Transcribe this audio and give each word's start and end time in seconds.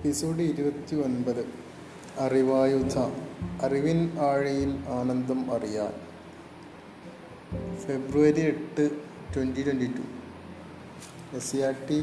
Episode 0.00 0.40
ഇരുപത്തി 0.40 0.96
ഒൻപത് 0.96 1.46
അറിവായുധ. 2.18 2.98
അറിവിൻ 3.62 4.18
ആഴയിൽ 4.18 4.84
ആനന്ദം 4.88 5.54
അറിയാൻ. 5.54 5.92
ഫെബ്രുവരി 7.76 8.40
എട്ട് 8.40 8.90
twenty 9.34 9.62
twenty 9.62 9.86
two. 9.86 10.00
S 11.36 11.52
C 11.52 11.56
R 11.56 11.74
T 11.90 12.00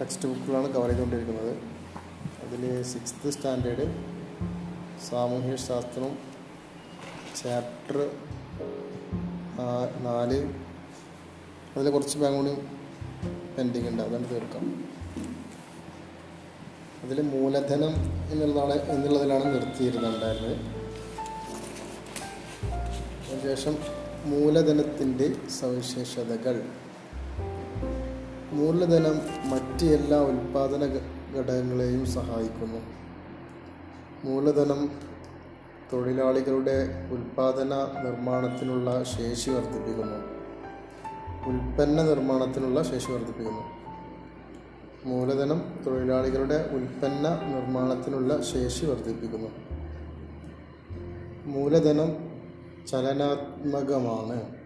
text 0.00 0.28
ബുക്കുകളാണ് 0.28 0.74
cover 0.74 0.88
ചെയ്തുകൊണ്ടിരിക്കുന്നത്. 0.88 1.56
അതിൽ 2.46 2.82
സിക്സ്ത് 2.82 3.30
സ്റ്റാൻഡേർഡ് 3.30 3.86
സാമൂഹ്യ 5.10 5.56
ശാസ്ത്രം 5.56 6.18
ചാപ്റ്റർ 7.42 8.10
നാല്. 10.02 10.52
അതിൽ 11.78 11.90
കുറച്ച് 11.90 12.18
ഭാഗം 12.18 12.36
കൂടി 12.36 12.54
പെൻഡിങ് 13.58 13.88
ഉണ്ട് 13.88 14.02
അതുകൊണ്ട് 14.02 14.34
തീർക്കാം. 14.34 14.89
അതിൽ 17.10 17.22
മൂലധനം 17.22 17.90
എന്നുള്ളതാണ് 18.32 18.72
എന്നുള്ളതിലാണ് 18.72 19.54
നിർത്തിയിരുന്നുണ്ടായിരുന്നത്. 19.54 20.56
അതിനുശേഷം 23.28 23.78
മൂലധനത്തിന്റെ 24.24 25.32
സവിശേഷതകൾ. 25.50 26.62
മൂലധനം 28.52 29.20
മറ്റ് 29.50 29.84
എല്ലാ 29.84 30.18
ഉൽപാദന 30.18 31.00
ഘടകങ്ങളെയും 31.38 32.06
സഹായിക്കുന്നു. 32.06 32.78
മൂലധനം 34.24 34.90
തൊഴിലാളികളുടെ 35.92 37.08
ഉൽപാദന 37.12 37.74
നിർമ്മാണത്തിനുള്ള 38.04 39.02
ശേഷി 39.02 39.50
വർദ്ധിപ്പിക്കുന്നു. 39.50 40.16
ഉൽപ്പന്ന 41.46 42.02
നിർമ്മാണത്തിനുള്ള 42.02 42.82
ശേഷി 42.82 43.12
വർദ്ധിപ്പിക്കുന്നു. 43.12 43.79
മൂലധനം 45.04 45.62
തൊഴിലാളികളുടെ 45.86 46.70
ഉൽപ്പന്ന 46.72 47.28
നിർമ്മാണത്തിനുള്ള 47.28 48.42
ശേഷി 48.42 48.86
വർദ്ധിപ്പിക്കുന്നു. 48.86 49.48
മൂലധനം 51.44 52.30
ചലനാത്മകമാണ്. 52.86 54.60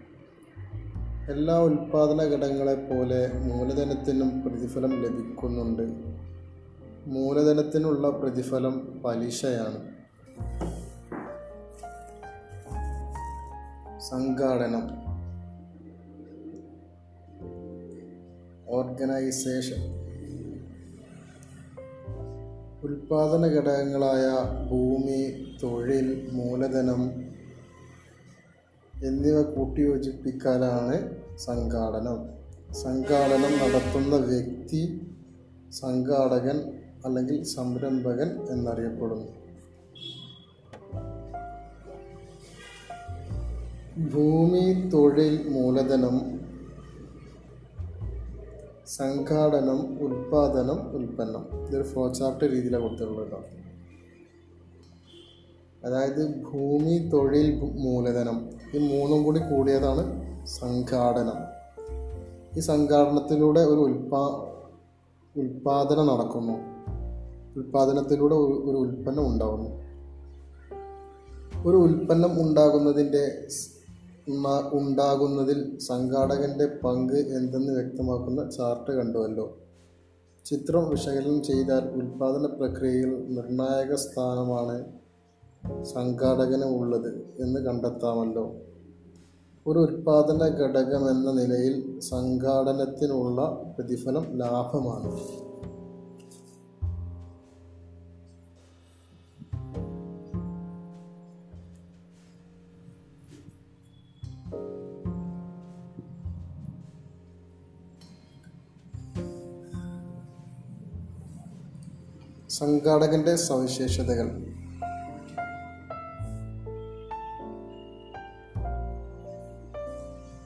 എല്ലാ 1.31 1.59
ഉൽപാദന 1.59 2.23
ഘടകങ്ങളെപ്പോലെ 2.23 3.31
മൂലധനത്തിനും 3.33 4.43
പ്രതിഫലം 4.43 5.03
ലഭിക്കുന്നുണ്ട്. 5.03 5.83
മൂലധനത്തിനുള്ള 7.07 8.11
പ്രതിഫലം 8.11 9.03
പലിശയാണ്. 9.05 9.95
സംഘാടനം. 14.01 15.05
ഓർഗനൈസേഷൻ. 18.69 20.04
ഉൽപാദന 22.85 23.47
ഘടകങ്ങളായ 23.47 24.25
ഭൂമി 24.71 25.21
തൊഴിൽ 25.63 26.29
മൂലധനം 26.33 27.03
എന്നിവ 29.03 29.43
കൂട്ടിയോജിപ്പിക്കലാണ് 29.43 30.97
സംഘാടനം. 31.39 32.19
സംഘാടനം 32.75 33.53
നടത്തുന്ന 33.63 34.17
വ്യക്തി 34.17 34.83
സംഘാടകൻ 35.73 36.59
അല്ലെങ്കിൽ 37.05 37.43
സംരംഭകൻ 37.43 38.31
എന്നറിയപ്പെടുന്നു. 38.51 39.31
ഭൂമി 44.13 44.91
തൊഴിൽ 44.91 45.35
മൂലധനം 45.49 46.44
സംഘാടനം 48.97 50.05
ഉൽപാദനം 50.05 50.97
ഉൽപ്പന്നം. 50.97 51.67
ഇതൊരു 51.67 51.83
ഫ്ലോ 51.83 52.13
രീതിയിലാണ് 52.43 52.83
കൊടുത്തിട്ടുള്ളത് 52.83 53.25
കേട്ടോ 53.25 53.45
അതായത് 55.85 56.43
ഭൂമി 56.43 57.11
തൊഴിൽ 57.13 57.61
മൂലധനം. 57.61 58.51
ഈ 58.75 58.79
മൂന്നും 58.79 59.23
കൂടി 59.23 59.41
കൂടിയതാണ് 59.41 60.03
സംഘാടനം. 60.47 61.39
ഈ 62.57 62.61
സംഘാടനത്തിലൂടെ 62.61 63.61
ഒരു 63.61 63.81
ഉൽപാ 63.81 64.23
ഉൽപാദനം 65.37 66.07
നടക്കുന്നു. 66.07 66.53
ഉൽപാദനത്തിലൂടെ 67.57 68.35
ഒരു 68.35 68.77
ഉൽപ്പന്നം 68.77 69.27
ഉണ്ടാകുന്നു 69.27 69.71
ഒരു 71.67 71.77
ഉൽപ്പന്നം 71.77 72.43
ഉണ്ടാകുന്നതിന്റെ 72.43 73.47
ഉണ്ടാകുന്നതിൽ 74.73 75.79
സംഘാടകന്റെ 75.79 76.67
പങ്ക് 76.85 77.13
എന്തെന്ന് 77.13 77.73
വ്യക്തമാക്കുന്ന 77.73 78.51
ചാർട്ട് 78.51 78.93
കണ്ടുവല്ലോ. 78.93 79.59
ചിത്രം 80.45 80.89
വിശകലനം 80.89 81.43
ചെയ്താൽ 81.43 81.89
ഉൽപാദന 81.89 82.47
പ്രക്രിയയിൽ 82.47 83.27
നിർണായക 83.29 83.95
സ്ഥാനമാണ് 83.95 84.85
സംഘാടകന് 85.85 86.65
ഉള്ളത് 86.65 87.37
എന്ന് 87.41 87.61
കണ്ടെത്താമല്ലോ. 87.61 88.53
ഒരു 89.67 89.79
ഉൽപാദന 89.79 90.37
ഘടകം 90.37 91.11
എന്ന 91.11 91.33
നിലയിൽ 91.33 92.01
സംഘാടനത്തിനുള്ള 92.01 93.73
പ്രതിഫലം 93.79 94.39
ലാഭമാണ്. 94.39 95.13
സംഘാടകന്റെ 112.65 113.37
സവിശേഷതകൾ. 113.37 114.29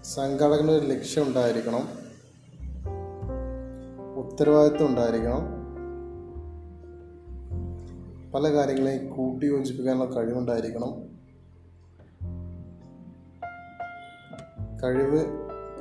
സംഘാടകന് 0.02 0.70
ഒരു 0.70 0.86
ലക്ഷ്യം 0.86 1.28
ഉണ്ടായിരിക്കണം. 1.28 1.88
ഉത്തരവാദിത്വം 4.16 4.88
ഉണ്ടായിരിക്കണം. 4.88 5.44
പല 8.32 8.52
കാര്യങ്ങളെയും 8.52 9.16
കൂട്ടി 9.16 9.46
യോജിപ്പിക്കാനുള്ള 9.46 10.16
കഴിവുണ്ടായിരിക്കണം. 10.16 10.92
കഴിവ് 14.84 15.26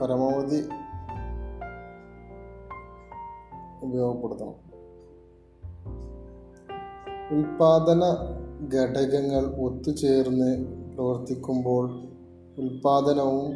പരമാവധി 0.01 0.69
ഉപയോഗപ്പെടുത്തണം. 3.81 4.66
ഉൽപാദന 7.31 8.01
ഘടകങ്ങൾ 8.75 9.61
ഒത്തുചേർന്ന് 9.61 10.65
പ്രവർത്തിക്കുമ്പോൾ 10.95 11.91
ഉൽപാദനവും 12.57 13.55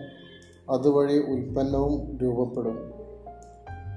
അതുവഴി 0.69 1.17
ഉൽപ്പന്നവും 1.17 2.17
രൂപപ്പെടും. 2.17 2.91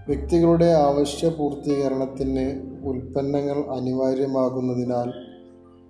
വ്യക്തികളുടെ 0.07 0.65
ആവശ്യ 0.65 1.29
പൂർത്തീകരണത്തിന് 1.29 2.63
ഉൽപ്പന്നങ്ങൾ 2.87 3.77
അനിവാര്യമാകുന്നതിനാൽ 3.77 5.13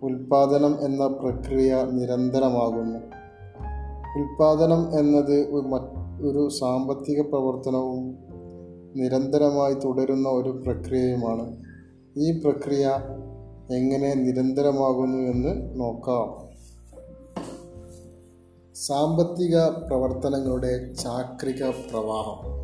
ഉൽപാദനം 0.03 0.85
എന്ന 0.85 1.07
പ്രക്രിയ 1.07 1.77
നിരന്തരമാകുന്നു. 1.91 2.99
ഉൽപാദനം 4.19 4.99
എന്നത് 4.99 5.49
ഒരു 6.23 6.49
സാമ്പത്തിക 6.49 7.21
പ്രവർത്തനവും 7.21 8.19
നിരന്തരമായി 8.97 9.75
തുടരുന്ന 9.75 10.29
ഒരു 10.29 10.51
പ്രക്രിയയുമാണ്. 10.51 11.57
ഈ 12.17 12.41
പ്രക്രിയ 12.41 12.91
എങ്ങനെ 13.71 14.15
നിരന്തരമാകുന്നു 14.15 15.19
എന്ന് 15.19 15.81
നോക്കാം. 15.81 16.45
സാമ്പത്തിക 18.75 19.59
പ്രവർത്തനങ്ങളുടെ 19.59 20.93
ചാക്രിക 20.93 21.65
പ്രവാഹം. 21.65 22.55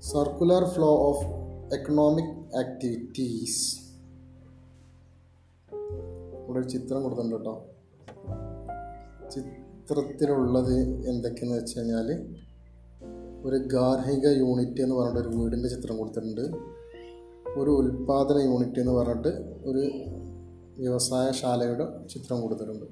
Circular 0.00 0.68
flow 0.68 0.88
of 0.88 1.26
economic 1.74 2.56
activities 2.56 3.80
ഇവിടെ 6.48 6.68
ചിത്രം 6.68 7.02
കൊടുത്തിട്ടുണ്ട് 7.02 7.36
കേട്ടോ. 7.36 7.66
ചിത്രത്തിലുള്ളത് 9.30 11.06
എന്തൊക്കെയെന്ന് 11.08 11.58
വെച്ച് 11.58 11.78
കഴിഞ്ഞാൽ 11.78 12.36
ഒരു 13.44 13.56
ഗാർഹിക 13.56 14.26
യൂണിറ്റ് 14.26 14.80
എന്ന് 14.80 14.94
പറഞ്ഞിട്ട് 14.94 15.28
ഒരു 15.28 15.36
വീടിന്റെ 15.36 15.68
ചിത്രം 15.68 15.98
കൊടുത്തിട്ടുണ്ട്. 15.98 16.79
ഒരു 17.58 17.70
ഉൽപാദന 17.70 18.38
യൂണിറ്റ് 18.38 18.80
എന്ന് 18.80 18.92
പറഞ്ഞിട്ട് 18.92 19.28
ഒരു 19.64 19.82
വ്യവസായശാലയുടെ 20.78 22.06
ചിത്രം 22.08 22.40
കൊടുത്തിട്ടുണ്ട്. 22.42 22.86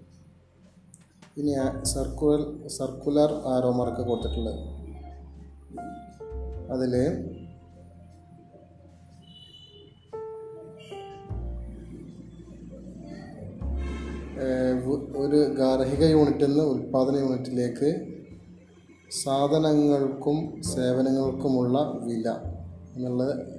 ഇനി 1.39 1.53
സർക്കുലർ 1.83 2.69
സർക്കുലർ 2.69 3.33
ആരോ 3.53 3.71
മാർക്ക് 3.71 4.03
കൊടുത്തിട്ടുള്ളത്. 4.09 4.61
അതിൽ 6.73 6.95
ഒരു 15.17 15.39
ഗാർഹിക 15.59 16.05
യൂണിറ്റിൽ 16.05 16.47
നിന്ന് 16.47 16.65
ഉൽപാദന 16.65 17.17
യൂണിറ്റിലേക്ക് 17.17 17.89
സാധനങ്ങൾക്കും 19.25 20.63
സേവനങ്ങൾക്കുമുള്ള 20.63 21.79
വില 22.05 22.29
എന്നുള്ളത് 22.97 23.58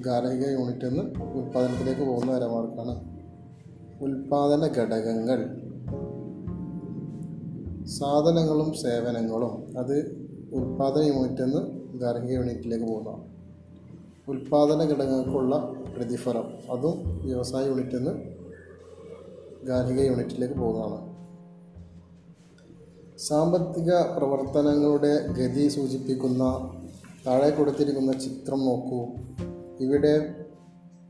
ഗാർഹിക 0.00 0.50
യൂണിറ്റിൽ 0.50 0.88
നിന്ന് 0.88 1.20
ഉൽപ്പാദനത്തിലേക്ക് 1.20 2.00
പോകുന്ന 2.00 2.32
വരമാർക്കാണ്. 2.32 3.18
ഉൽപാദന 4.00 4.66
ഘടകങ്ങൾ. 4.66 5.60
സാധനങ്ങളും 7.86 8.74
സേവനങ്ങളും. 8.74 9.78
അത് 9.78 10.26
ഉൽപാദന 10.52 11.02
യൂണിറ്റിൽ 11.02 11.44
നിന്ന് 11.44 11.60
ഗാർഹിക 11.98 12.32
യൂണിറ്റിലേക്ക് 12.32 12.84
പോകുന്നതാണ്. 12.84 13.22
ഉൽപാദന 14.28 14.84
ഘടകങ്ങൾക്കുള്ള 14.84 15.72
പ്രതിഫലം. 15.96 16.44
അതും 16.70 17.26
വ്യവസായ 17.26 17.66
യൂണിറ്റിൽ 17.66 17.96
നിന്ന് 17.96 18.10
ഗാർഹിക 19.66 20.00
യൂണിറ്റിലേക്ക് 20.00 20.54
പോകുന്നതാണ്. 20.54 21.08
സാമ്പത്തിക 23.18 23.94
പ്രവർത്തനങ്ങളുടെ 23.94 25.26
ഗതി 25.26 25.68
സൂചിപ്പിക്കുന്ന 25.68 26.44
താഴെ 27.26 27.50
കൊടുത്തിരിക്കുന്ന 27.50 28.12
ചിത്രം 28.12 28.58
നോക്കൂ. 28.58 29.06
ഇവിടെ 29.80 30.34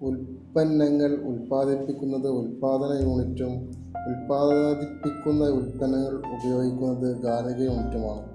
ഉൽപ്പന്നങ്ങൾ 0.03 1.15
ഉൽപ്പാദിപ്പിക്കുന്നത് 1.15 2.29
ഉൽപ്പാദന 2.29 3.03
യൂണിറ്റും 3.03 3.79
ഉൽപ്പാദിപ്പിക്കുന്ന 4.09 5.49
ഉൽപ്പന്നങ്ങൾ 5.49 6.15
ഉപയോഗിക്കുന്നത് 6.15 7.23
ഗാർഹിക 7.23 7.63
യൂണിറ്റുമാണ്. 7.63 8.29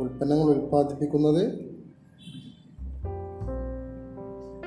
ഉൽപ്പന്നങ്ങൾ 0.00 0.44
ഉൽപ്പാദിപ്പിക്കുന്നത് 0.44 1.68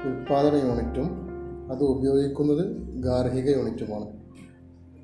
ഉൽപ്പാദന 0.08 0.68
യൂണിറ്റും 0.68 1.32
അത് 1.72 1.84
ഉപയോഗിക്കുന്നത് 1.84 3.02
ഗാർഹിക 3.02 3.50
യൂണിറ്റുമാണ്. 3.50 4.22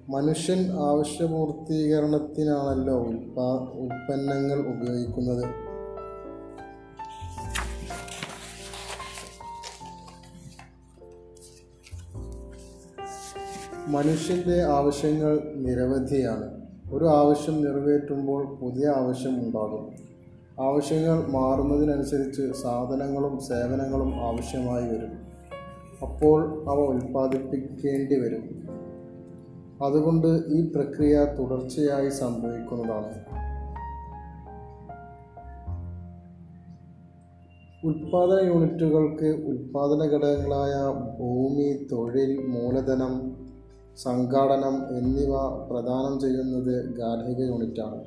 മനുഷ്യൻ 0.09 0.71
ആവശ്യപൂർത്തീകരണത്തിനാണല്ലോ 0.71 3.03
ഉൽപാ 3.03 3.69
ഉൽപ്പന്നങ്ങൾ 3.73 4.59
ഉപയോഗിക്കുന്നത്. 4.59 5.66
മനുഷ്യന്റെ 13.87 14.61
ആവശ്യങ്ങൾ 14.63 15.39
നിരവധിയാണ്. 15.55 16.61
ഒരു 16.91 17.05
ആവശ്യം 17.05 17.61
നിറവേറ്റുമ്പോൾ 17.61 18.55
പുതിയ 18.55 18.87
ആവശ്യം 18.87 19.39
ഉണ്ടാകും. 19.39 19.91
ആവശ്യങ്ങൾ 20.65 21.27
മാറുന്നതിനനുസരിച്ച് 21.27 22.53
സാധനങ്ങളും 22.53 23.39
സേവനങ്ങളും 23.39 24.15
ആവശ്യമായി 24.15 24.83
വരും. 24.83 25.27
അപ്പോൾ 26.01 26.69
അവ 26.69 26.79
ഉൽപ്പാദിപ്പിക്കേണ്ടി 26.79 28.19
വരും. 28.19 28.67
അതുകൊണ്ട് 29.85 30.27
ഈ 30.27 30.71
പ്രക്രിയ 30.75 31.25
തുടർച്ചയായി 31.39 32.09
സംഭവിക്കുന്നതാണ്. 32.09 33.37
ഉൽപാദന 37.85 38.47
യൂണിറ്റുകൾക്ക് 38.47 39.45
ഉൽപാദന 39.45 40.17
ഘടകങ്ങളായ 40.17 40.93
ഭൂമി 41.19 41.87
തൊഴിൽ 41.91 42.45
മൂലധനം 42.47 43.46
സംഘാടനം 43.97 44.97
എന്നിവ 44.97 45.49
പ്രദാനം 45.69 46.19
ചെയ്യുന്നത് 46.19 46.95
ഗാർഹിക 46.95 47.41
യൂണിറ്റാണ്. 47.41 48.03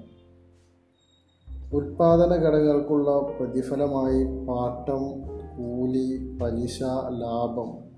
ഉൽപാദന 1.72 2.34
ഘടകങ്ങൾക്കുള്ള 2.34 3.36
പ്രതിഫലമായി 3.38 4.24
പാട്ടം 4.24 5.20
കൂലി 5.56 6.38
പലിശ 6.42 6.82
ലാഭം. 7.08 7.90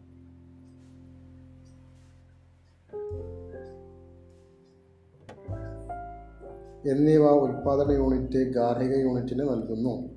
എന്നിവ 6.90 7.28
ഉൽപാദന 7.28 7.92
യൂണിറ്റ് 7.92 8.52
ഗാർഹിക 8.52 8.96
യൂണിറ്റിന് 8.96 9.40
നൽകുന്നു. 9.40 10.10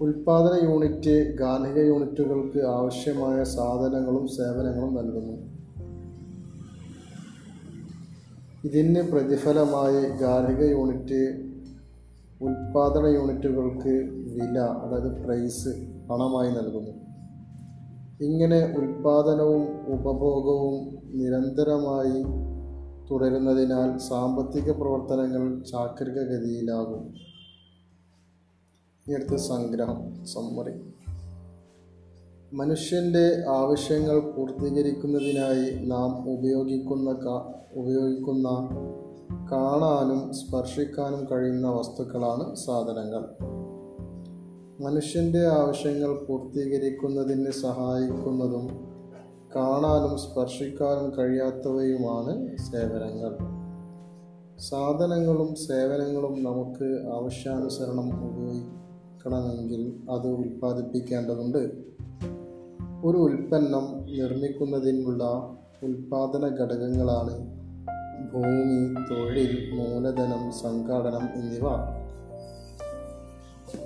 ഉൽപാദന 0.00 0.64
യൂണിറ്റ് 0.64 1.36
ഗാർഹിക 1.36 1.78
യൂണിറ്റുകൾക്ക് 1.78 2.58
ആവശ്യമായ 2.66 3.44
സാധനങ്ങളും 3.44 4.28
സേവനങ്ങളും 4.28 4.94
നൽകുന്നു. 4.94 5.51
ഇതിന് 8.64 9.00
പ്രതിഫലമായി 9.02 10.02
ഗാർഹിക 10.18 10.62
യൂണിറ്റ് 10.70 11.22
ഉൽപാദന 12.40 13.06
യൂണിറ്റുകൾക്ക് 13.06 13.94
വില 14.36 14.58
അതായത് 14.82 15.24
പ്രൈസ് 15.24 15.72
പണമായി 16.10 16.50
നൽകുന്നു. 16.50 16.92
ഇങ്ങനെ 18.20 18.60
ഉൽപാദനവും 18.78 19.62
ഉപഭോഗവും 19.88 20.76
നിരന്തരമായി 21.14 22.20
തുടരുന്നതിനാൽ 23.10 23.98
സാമ്പത്തിക 23.98 24.70
പ്രവർത്തനങ്ങൾ 24.70 25.62
ചാക്രിക 25.62 26.18
ഗതിയിലാകും 26.22 27.02
ഇനി 29.06 29.14
അടുത്ത 29.14 29.36
സംഗ്രഹം 29.42 30.24
സമ്മറി 30.24 30.74
മനുഷ്യന്റെ 32.54 33.44
ആവശ്യങ്ങൾ 33.48 34.20
പൂർത്തീകരിക്കുന്നതിനായി 34.20 35.86
നാം 35.86 36.30
ഉപയോഗിക്കുന്ന 36.30 37.10
ഉപയോഗിക്കുന്ന 37.72 38.48
കാണാനും 39.52 40.32
സ്പർശിക്കാനും 40.32 41.26
കഴിയുന്ന 41.32 41.68
വസ്തുക്കളാണ് 41.70 42.54
സാധനങ്ങൾ. 42.54 43.24
മനുഷ്യന്റെ 44.82 45.46
ആവശ്യങ്ങൾ 45.46 46.24
പൂർത്തീകരിക്കുന്നതിന് 46.28 47.50
സഹായിക്കുന്നതും 47.50 48.68
കാണാനും 49.56 50.18
സ്പർശിക്കാനും 50.18 51.10
കഴിയാത്തവയുമാണ് 51.18 52.56
സേവനങ്ങൾ. 52.56 53.38
സാധനങ്ങളും 54.58 55.54
സേവനങ്ങളും 55.54 56.44
നമുക്ക് 56.44 57.06
ആവശ്യാനുസരണം 57.12 58.30
ഉപയോഗിക്കണമെങ്കിൽ 58.30 60.02
അത് 60.10 60.28
ഉൽപ്പാദിപ്പിക്കേണ്ടതുണ്ട്. 60.28 61.91
ഒരു 63.04 63.16
ഉൽപ്പന്നം 63.16 63.84
നിർമ്മിക്കുന്നതിനുള്ള 64.18 65.24
ഉൽപാദന 65.82 66.44
ഘടകങ്ങളാണ് 66.48 67.34
ഭൂമി 68.32 68.94
തൊഴിൽ 69.10 69.70
മൂലധനം 69.74 70.52
സംഘാടനം 70.52 71.24
എന്നിവ. 71.34 71.64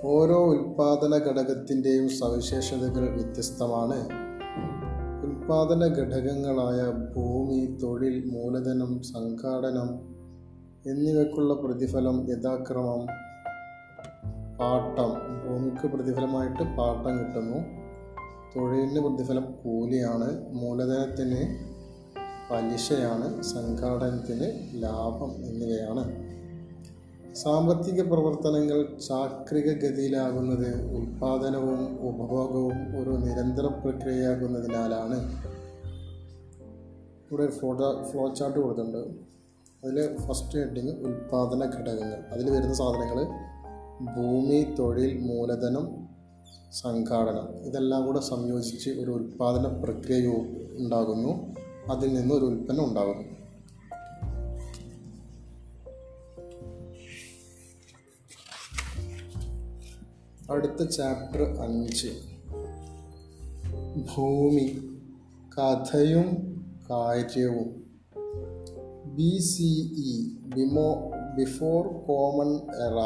ഓരോ 0.05 0.45
ഉൽപാദന 0.45 1.15
ഘടകത്തിന്റെയും 1.19 2.09
സവിശേഷതകൾ 2.09 3.09
വ്യത്യസ്തമാണ്. 3.09 3.99
ഉൽപാദന 5.27 5.85
ഘടകങ്ങളായ 5.85 6.91
ഭൂമി 7.15 7.79
തൊഴിൽ 7.83 8.31
മൂലധനം 8.31 9.03
സംഘാടനം 9.03 9.89
എന്നിവയ്ക്കുള്ള 10.87 11.55
പ്രതിഫലം 11.55 12.27
യഥാക്രമം 12.31 13.07
പാട്ടം. 14.61 15.11
ഭൂമിക്ക് 15.47 15.87
പ്രതിഫലമായിട്ട് 15.87 16.77
പാട്ടം 16.77 17.19
കിട്ടുന്നു. 17.19 17.76
തൊഴിലിന് 18.57 19.01
പ്രതിഫലം 19.01 19.55
കൂലിയാണ്. 19.65 20.55
മൂലധനത്തിന് 20.55 21.67
പലിശയാണ്. 22.51 23.43
സംഘാടനത്തിന് 23.43 24.73
ലാഭം 24.83 25.35
എന്നിവയാണ്. 25.45 26.27
സാമ്പത്തിക 27.35 28.03
പ്രവർത്തനങ്ങൾ 28.03 28.99
ചാക്രിക 28.99 29.73
ഗതിയിലാകുന്നത് 29.73 30.97
ഉൽപാദനവും 30.97 32.01
ഉപഭോഗവും 32.01 33.01
ഒരു 33.01 33.11
നിരന്തര 33.11 33.67
പ്രക്രിയയാകുന്നതിനാലാണ്. 33.67 35.43
ഇവിടെ 37.33 37.51
ഫോട്ടോ 37.51 38.05
ഫ്ലോ 38.13 38.35
ചാർട്ട് 38.35 38.61
കൊടുത്തിട്ടുണ്ട്. 38.61 38.99
അതിൽ 39.85 40.17
ഫസ്റ്റ് 40.17 40.59
ഹെഡിങ് 40.59 40.91
ഉൽപാദന 40.91 41.81
ഘടകങ്ങൾ. 41.81 42.25
അതിൽ 42.33 42.51
വരുന്ന 42.51 42.75
സാധനങ്ങൾ 42.75 43.25
ഭൂമി 44.17 44.75
തൊഴിൽ 44.79 45.19
മൂലധനം 45.19 46.06
സംഘാടനം. 46.73 47.67
ഇതെല്ലാം 47.67 48.07
കൂടെ 48.07 48.21
സംയോജിച്ച് 48.21 48.91
ഒരു 48.91 49.11
ഉൽപാദന 49.11 49.83
പ്രക്രിയ 49.83 50.29
ഉണ്ടാകുന്നു. 50.77 51.55
അതിൽ 51.91 52.15
നിന്ന് 52.15 52.35
ഒരു 52.35 52.45
ഉൽപ്പന്നം 52.45 52.85
ഉണ്ടാകുന്നു. 52.85 53.37
അടുത്ത 60.51 60.91
ചാപ്റ്റർ 60.91 61.43
അഞ്ച്. 61.43 62.09
ഭൂമി 64.17 64.81
കഥയും 65.59 66.57
കാര്യവും. 66.91 67.87
B 69.05 69.39
C 69.39 69.95
E 69.97 70.37
ബിമോ 70.55 71.11
before 71.37 71.87
common 71.87 72.55
era 72.57 73.01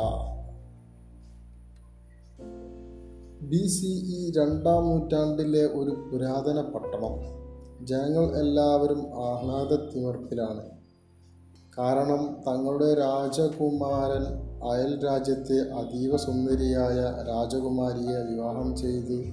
B 3.43 3.67
C 3.67 3.87
E 3.87 4.33
രണ്ടാം 4.37 4.91
നൂറ്റാണ്ടിലെ 4.91 5.67
ഒരു 5.67 6.09
പുരാതന 6.13 6.61
പട്ടണം. 6.61 7.41
ജനങ്ങൾ 7.87 8.39
എല്ലാവരും 8.39 8.99
ആഹ്ലാദത്തിമർപ്പിലാണ്. 8.99 10.65
കാരണം 11.79 12.37
തങ്ങളുടെ 12.47 12.95
രാജകുമാരൻ 12.95 14.25
അയൽ 14.71 15.05
രാജ്യത്തെ 15.05 15.73
അതീവ 15.73 16.17
സുന്ദരിയായ 16.17 17.25
രാജകുമാരിയെ 17.29 18.35
വിവാഹം 18.35 18.77
ചെയ്ത് 18.77 19.25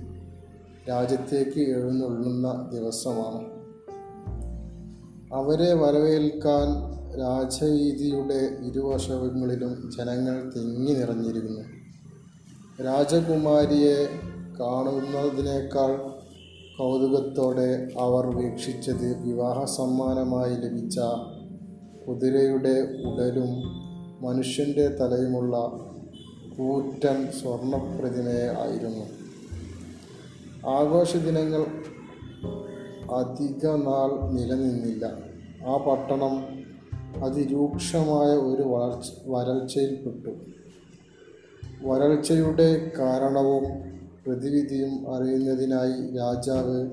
രാജ്യത്തേക്ക് 0.90 1.60
എഴുന്നള്ളുന്ന 1.60 2.70
ദിവസമാണ്. 2.74 3.58
അവരെ 5.34 5.74
വരവേൽക്കാൻ 5.74 6.68
രാജവീതിയുടെ 7.20 8.58
ഇരുവശങ്ങളിലും 8.66 9.92
ജനങ്ങൾ 9.98 10.52
തിങ്ങി 10.56 10.94
നിറഞ്ഞിരിക്കുന്നു. 10.94 11.67
രാജകുമാരിയെ 12.84 14.06
കാണുന്നതിനേക്കാൾ 14.60 15.98
കൗതുകത്തോടെ 16.78 17.88
അവർ 18.00 18.26
വീക്ഷിച്ചത് 18.36 19.22
വിവാഹ 19.22 19.64
സമ്മാനമായി 19.64 20.56
ലഭിച്ച 20.56 21.00
കുതിരയുടെ 22.08 22.76
ഉടലും 23.06 23.50
മനുഷ്യന്റെ 24.26 24.88
തലയുമുള്ള 24.88 25.58
കൂറ്റൻ 26.58 27.32
സ്വർണപ്രതിമയെ 27.32 28.48
ആയിരുന്നു. 28.48 29.06
ആഘോഷ 30.70 31.16
ദിനങ്ങൾ 31.16 31.66
അധിക 33.14 33.66
നാൾ 33.66 34.32
നിലനിന്നില്ല. 34.32 35.06
ആ 35.68 35.78
പട്ടണം 35.78 36.36
അതിരൂക്ഷമായ 37.24 38.30
ഒരു 38.30 38.64
വളർച്ച 38.64 39.10
വരൾച്ചയിൽപ്പെട്ടു. 39.28 40.57
വരൾച്ചയുടെ 41.82 42.92
കാരണവും 43.00 43.64
പ്രതിവിധിയും 44.26 45.16
അറിയുന്നതിനായി 45.16 46.18
രാജാവ് 46.18 46.90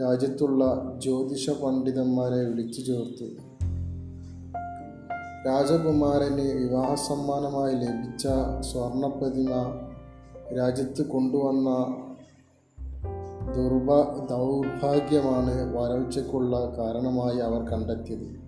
രാജ്യത്തുള്ള 0.00 0.94
ജ്യോതിഷ 0.98 1.50
പണ്ഡിതന്മാരെ 1.50 2.44
വിളിച്ചു 2.44 2.80
ചേർത്തു. 2.80 3.24
രാജകുമാരന് 5.46 6.40
വിവാഹ 6.40 6.94
സമ്മാനമായി 6.94 7.74
ലഭിച്ച 7.74 8.28
സ്വർണപ്രതിമ 8.60 9.50
രാജ്യത്ത് 10.58 11.06
കൊണ്ടുവന്ന 11.06 11.68
ദുർഭ 13.54 13.92
ദൗർഭാഗ്യമാണ് 14.30 15.76
വരൾച്ചയ്ക്കുള്ള 15.76 16.74
കാരണമായി 16.78 17.38
അവർ 17.38 17.62
കണ്ടെത്തിയത്. 17.62 18.40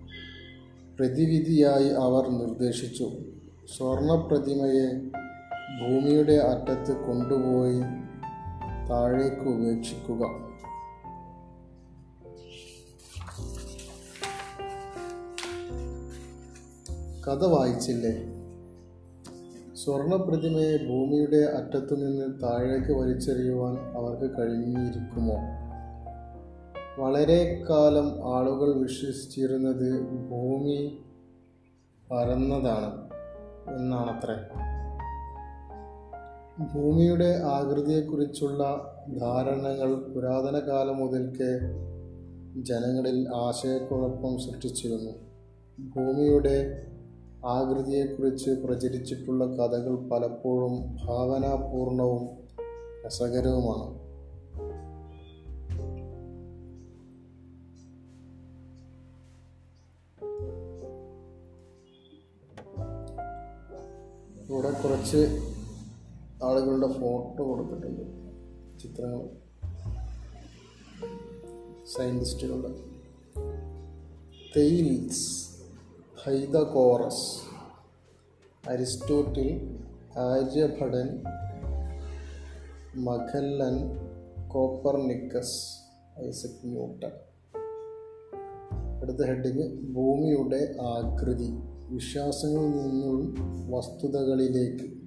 പ്രതിവിധിയായി 0.97 1.89
അവർ 1.89 2.29
നിർദ്ദേശിച്ചു. 2.29 3.11
സ്വർണപ്രതിമയെ 3.77 5.22
ഭൂമിയുടെ 5.81 6.33
അറ്റത്ത് 6.33 7.05
കൊണ്ടുപോയി 7.07 7.79
താഴേക്ക് 8.89 9.49
ഉപേക്ഷിക്കുക. 9.49 10.53
കഥ 17.27 17.45
വായിച്ചില്ലേ? 17.45 18.13
സ്വർണപ്രതിമയെ 19.73 20.77
ഭൂമിയുടെ 20.77 21.37
അറ്റത്തു 21.37 21.95
നിന്ന് 21.95 22.43
താഴേക്ക് 22.43 22.91
വലിച്ചെറിയുവാൻ 22.91 23.73
അവർക്ക് 23.73 24.39
കഴിഞ്ഞിരിക്കുമോ? 24.39 25.35
വളരെ 26.97 27.63
കാലം 27.69 28.35
ആളുകൾ 28.35 28.73
വിശ്വസിച്ചിരുന്നത് 28.73 30.01
ഭൂമി 30.01 30.97
പരന്നതാണ് 32.11 33.09
എന്നാണത്രേ. 33.75 34.72
ഭൂമിയുടെ 36.59 37.41
ആകൃതിയെക്കുറിച്ചുള്ള 37.43 38.63
ധാരണകൾ 39.19 39.95
പുരാതന 39.95 40.59
കാലം 40.59 40.97
മുതൽക്കേ 40.97 41.59
ജനങ്ങളിൽ 42.61 43.29
ആശയക്കുഴപ്പം 43.35 44.39
സൃഷ്ടിച്ചിരുന്നു. 44.39 45.11
ഭൂമിയുടെ 45.95 46.87
ആകൃതിയെക്കുറിച്ച് 47.45 48.51
പ്രചരിച്ചിട്ടുള്ള 48.51 49.45
കഥകൾ 49.45 49.95
പലപ്പോഴും 49.95 50.97
ഭാവനാപൂർണവും 51.05 52.29
രസകരവുമാണ്. 53.07 54.03
ഇവിടെ 64.49 64.71
കുറച്ച് 64.71 65.52
ആളുകളുടെ 66.43 66.99
ഫോട്ടോ 66.99 67.49
കൊടുത്തിട്ടുണ്ട്. 67.49 68.01
ചിത്രങ്ങൾ. 68.79 69.43
സയന്റിസ്റ്റുകളുടെ 71.97 72.73
Thales. 74.57 75.47
Pythagoras 76.23 77.53
Aristotle 78.69 79.79
Aryabhata. 80.17 81.23
Magellan. 82.95 83.89
Copernicus. 84.47 85.73
Isaac 86.27 86.67
Newton. 86.67 87.11
അടുത്ത 89.01 89.25
ഹെഡിങ്. 89.25 89.93
ഭൂമിയുടെ 89.93 90.75
ആകൃതി. 90.81 91.49
വിശ്വാസങ്ങളിൽ 91.89 92.67
നിന്നും 92.67 93.35
വസ്തുതകളിലേക്ക്. 93.71 95.02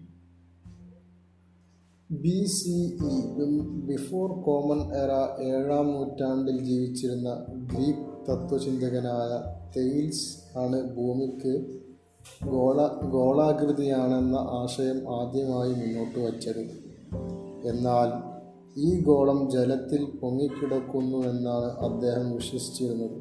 B 2.11 2.45
C 2.45 2.97
E 3.11 3.45
before 3.87 4.33
common 4.33 4.81
era 4.97 5.13
ഏഴാം 5.41 5.87
നൂറ്റാണ്ടിൽ 5.87 6.65
ജീവിച്ചിരുന്ന 6.65 7.47
ഗ്രീക്ക് 7.73 8.29
തത്വചിന്തകനായ 8.29 9.31
തെയിൽസ് 9.77 10.59
ആണ് 10.59 10.97
ഭൂമിക്ക് 10.97 11.55
ഗോള 12.45 12.87
ഗോളാകൃതിയാണെന്ന 12.87 14.37
ആശയം 14.37 15.21
ആദ്യമായി 15.21 15.73
മുന്നോട്ട് 15.73 16.19
വച്ചത്. 16.19 16.63
എന്നാൽ 17.69 18.11
ഈ 18.77 19.03
ഗോളം 19.03 19.51
ജലത്തിൽ 19.51 20.05
പൊങ്ങിക്കിടക്കുന്നു 20.05 21.19
എന്നാണ് 21.19 21.71
അദ്ദേഹം 21.79 22.33
വിശ്വസിച്ചിരുന്നത്. 22.33 23.19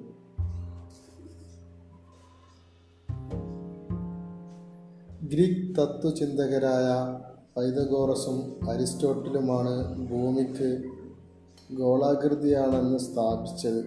ഗ്രീക്ക് 5.24 5.80
തത്വചിന്തകരായ 5.80 6.89
പൈതഗോറസും 7.58 8.70
അരിസ്റ്റോട്ടിലുമാണ് 8.70 9.74
ഭൂമിക്ക് 10.10 10.84
ഗോളാകൃതിയാണെന്ന് 11.74 12.98
സ്ഥാപിച്ചത്. 12.98 13.86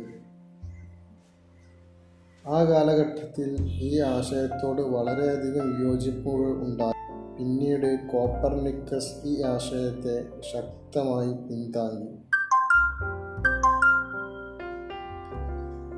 ആ 2.46 2.64
കാലഘട്ടത്തിൽ 2.64 3.56
ഈ 3.82 4.00
ആശയത്തോട് 4.00 4.80
വളരെയധികം 4.80 5.88
യോജിപ്പുകൾ 5.88 6.46
ഉണ്ടായി. 6.64 7.12
പിന്നീട് 7.38 8.08
കോപ്പർനിക്കസ് 8.12 9.12
ഈ 9.24 9.42
ആശയത്തെ 9.42 10.16
ശക്തമായി 10.40 11.32
പിന്താങ്ങി. 11.32 12.08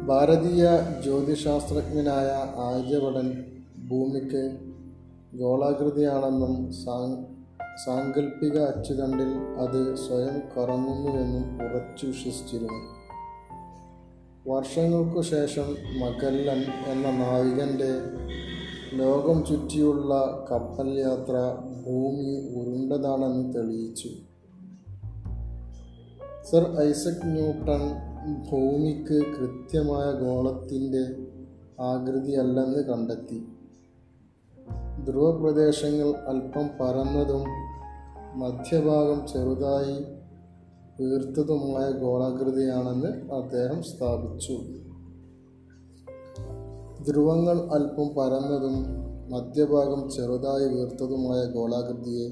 ഭാരതീയ 0.07 0.69
ജ്യോതിശാസ്ത്രജ്ഞനായ 1.03 2.27
ആര്യഭടൻ 2.59 3.45
ഭൂമിക്ക് 3.89 4.59
ഗോളാകൃതിയാണെന്നും 5.39 6.73
സാങ്കല്പിക 7.87 8.59
അച്ചുതണ്ടിൽ 8.59 9.29
അത് 9.59 9.97
സ്വയം 9.97 10.41
കറങ്ങുന്നുവെന്നും 10.57 11.63
ഉറച്ചു 11.63 12.07
വിശ്വസിച്ചിരുന്നു. 12.07 13.01
വർഷങ്ങൾക്കു 14.51 15.21
ശേഷം 15.21 15.77
മകല്ലൻ 16.01 16.65
എന്ന 16.87 17.11
നാവികന്റെ 17.11 17.91
ലോകം 18.97 19.45
ചുറ്റിയുള്ള 19.45 20.45
കപ്പൽ 20.51 20.89
യാത്ര 20.89 21.57
ഭൂമി 21.87 22.55
ഉരുണ്ടതാണെന്ന് 22.57 23.55
തെളിയിച്ചു. 23.55 24.09
സർ 26.51 26.89
ഐസക് 26.89 27.27
ന്യൂട്ടൺ 27.27 27.83
ഭൂമിക്ക് 28.51 29.27
കൃത്യമായ 29.27 30.13
ഗോളത്തിന്റെ 30.13 31.03
ആകൃതിയല്ലെന്ന് 31.83 32.79
കണ്ടെത്തി. 32.79 33.45
ധ്രുവപ്രദേശങ്ങൾ 35.05 36.09
അല്പം 36.17 36.69
പരന്നതും 36.81 37.70
മധ്യഭാഗം 38.35 39.29
ചെറുതായി 39.29 40.05
വീർത്തതുമായ 41.03 41.91
ഗോളാകൃതിയാണെന്ന് 41.91 43.33
അദ്ദേഹം 43.33 43.83
സ്ഥാപിച്ചു. 43.83 44.53
ധ്രുവങ്ങൾ 47.05 47.59
അല്പം 47.59 48.09
പരന്നതും 48.09 48.87
മധ്യഭാഗം 49.31 50.11
ചെറുതായി 50.11 50.69
വീർത്തതുമായ 50.69 51.45
ഗോളാകൃതിയെ 51.45 52.29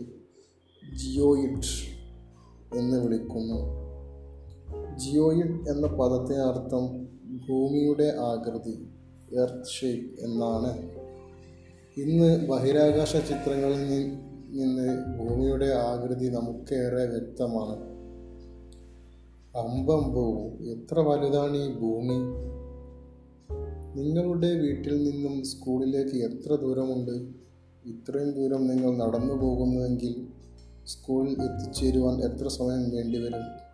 ജിയോയിഡ് 0.97 1.99
എന്ന് 2.79 2.97
വിളിക്കുന്നു. 2.97 3.89
ജിയോയിഡ് 4.97 5.69
എന്ന 5.69 5.87
പദത്തിന് 5.87 6.39
അർത്ഥം 6.39 7.09
ഭൂമിയുടെ 7.49 8.17
ആകൃതി 8.21 8.89
എർത്ത് 9.33 9.69
ഷേപ്പ് 9.69 10.21
എന്നാണ്. 10.21 10.79
ഇന്ന് 11.97 12.47
ബഹിരാകാശ 12.47 13.17
ചിത്രങ്ങളിൽ 13.17 14.28
നിന്ന് 14.51 15.19
ഭൂമിയുടെ 15.19 15.67
ആകൃതി 15.67 16.27
നമുക്കേറെ 16.27 17.05
വ്യക്തമാണ്. 17.05 17.99
അമ്പമ്പോ 19.57 20.49
എത്ര 20.61 21.01
വലുതാണ് 21.01 21.57
ഈ 21.57 21.73
ഭൂമി? 21.73 22.49
നിങ്ങളുടെ 24.01 24.55
വീട്ടിൽ 24.55 25.11
നിന്നും 25.11 25.45
സ്കൂളിലേക്ക് 25.45 26.17
എത്ര 26.17 26.55
ദൂരമുണ്ട്? 26.55 27.11
ഇത്രയും 27.89 28.33
ദൂരം 28.33 28.67
നിങ്ങൾ 28.67 28.97
നടന്നു 28.97 29.35
പോകുന്നുവെങ്കിൽ 29.35 30.27
സ്കൂളിൽ 30.87 31.43
എത്തിച്ചേരുവാൻ 31.43 32.21
എത്ര 32.21 32.49
സമയം 32.49 32.91
വേണ്ടിവരും 32.91 33.69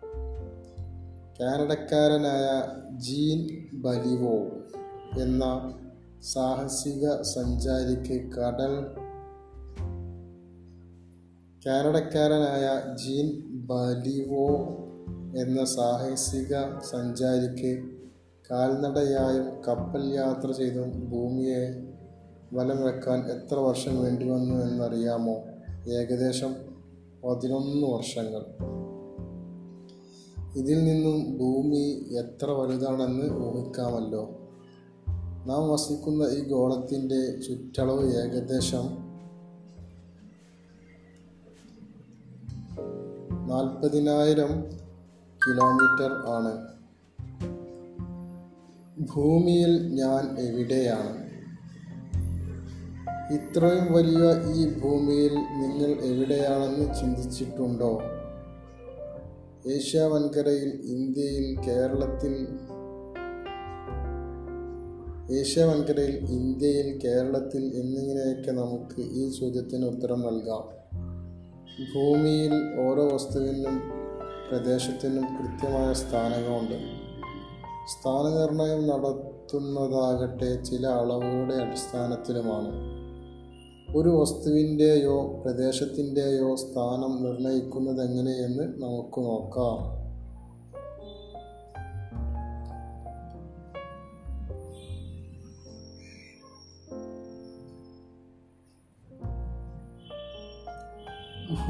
കാനഡക്കാരനായ 1.39 2.63
ജീൻ 2.97 3.65
ബലിവോ 3.73 4.35
എന്ന 5.21 5.73
സാഹസിക 6.23 7.21
സഞ്ചാരിക്ക് 7.21 8.31
കടൽ 8.31 9.04
കാനഡക്കാരനായ 11.67 12.95
ജീൻ 12.95 13.41
ബലിവോ 13.47 14.47
എന്ന 15.41 15.65
സാഹസിക 15.65 16.79
സഞ്ചാരിക്ക് 16.91 17.83
കാൽനടയായും 18.51 19.61
കപ്പൽ 19.67 20.13
യാത്ര 20.13 20.51
ചെയ്തും 20.51 21.09
ഭൂമിയെ 21.09 21.87
വലം 22.53 22.83
വെക്കാൻ 22.83 23.19
എത്ര 23.19 23.55
വർഷം 23.55 24.03
വേണ്ടിവന്നു 24.03 24.55
എന്നറിയാമോ? 24.55 25.33
ഏകദേശം 25.89 26.55
പതിനൊന്ന് 27.23 27.87
വർഷങ്ങൾ. 27.87 28.45
ഇതിൽ 30.57 30.83
നിന്നും 30.83 31.37
ഭൂമി 31.37 32.05
എത്ര 32.11 32.51
വലുതാണെന്ന് 32.51 33.45
ഊഹിക്കാമല്ലോ. 33.45 34.29
നാം 35.45 35.69
വസിക്കുന്ന 35.69 36.23
ഈ 36.23 36.49
ഗോളത്തിന്റെ 36.49 37.39
ചുറ്റളവ് 37.41 38.13
ഏകദേശം 38.13 39.04
നാൽപ്പതിനായിരം 43.45 44.63
കിലോമീറ്റർ 45.47 46.11
ആണ്. 46.13 46.67
ഭൂമിയിൽ 49.13 49.87
ഞാൻ 49.87 50.39
എവിടെയാണ്? 50.39 51.25
ഇത്രയും 53.33 53.93
വലിയ 53.93 54.53
ഈ 54.53 54.79
ഭൂമിയിൽ 54.79 55.35
നിങ്ങൾ 55.35 56.05
എവിടെയാണെന്ന് 56.05 56.95
ചിന്തിച്ചിട്ടുണ്ടോ? 56.95 58.01
ഏഷ്യ 59.71 60.01
വൻകരയിൽ 60.01 60.81
ഇന്ത്യയിൽ 60.83 61.59
കേരളത്തിൽ 61.59 62.47
ഏഷ്യ 65.39 65.63
വൻകരയിൽ 65.63 66.15
ഇന്ത്യയിൽ 66.15 66.99
കേരളത്തിൽ 67.03 67.63
എന്നിങ്ങനെയൊക്കെ 67.75 68.51
നമുക്ക് 68.51 69.01
ഈ 69.01 69.29
ചോദ്യത്തിന് 69.29 69.85
ഉത്തരം 69.85 70.21
നൽകാം. 70.21 70.74
ഭൂമിയിൽ 71.79 72.53
ഓരോ 72.79 73.09
വസ്തുവിനും 73.13 73.81
പ്രദേശത്തിനും 74.49 75.23
കൃത്യമായ 75.23 75.93
സ്ഥാനങ്ങളുണ്ട്. 75.93 76.75
സ്ഥാനനിർണയം 77.87 78.87
നടത്തുന്നതാകട്ടെ 78.87 80.63
ചില 80.63 80.87
അളവുകളുടെ 80.87 81.55
അടിസ്ഥാനത്തിലുമാണ്. 81.55 82.71
ഒരു 83.97 84.09
വസ്തുവിന്റെയോ 84.09 85.41
പ്രദേശത്തിന്റെയോ 85.45 86.55
സ്ഥാനം 86.55 87.23
നിർണയിക്കുന്നതെങ്ങനെയെന്ന് 87.23 88.63
നമുക്ക് 88.63 89.25
നോക്കാം. 89.25 90.04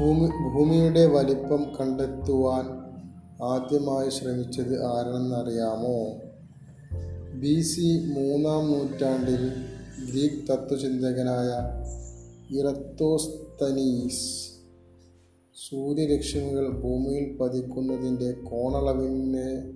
ഭൂമി 0.00 0.54
ഭൂമിയുടെ 0.54 1.06
വലിപ്പം 1.06 1.62
കണ്ടെത്തുവാൻ 1.80 2.64
ആദ്യമായി 3.44 4.10
ശ്രമിച്ചത് 4.10 4.84
ആരെന്നറിയാമോ? 4.84 6.12
ബി 7.40 7.60
സി 7.60 8.04
മൂന്നാം 8.06 8.72
നൂറ്റാണ്ടിൽ 8.72 9.48
ഗ്രീക്ക് 10.10 10.52
തത്വചിന്തകനായ 10.52 11.48
ഇറത്തോസ്തനീസ് 12.56 14.50
സൂര്യരശ്മികൾ 15.68 16.68
ഭൂമിയിൽ 16.68 17.36
പതിക്കുന്നതിന്റെ 17.36 18.32
കോണളവിനെ 18.32 19.72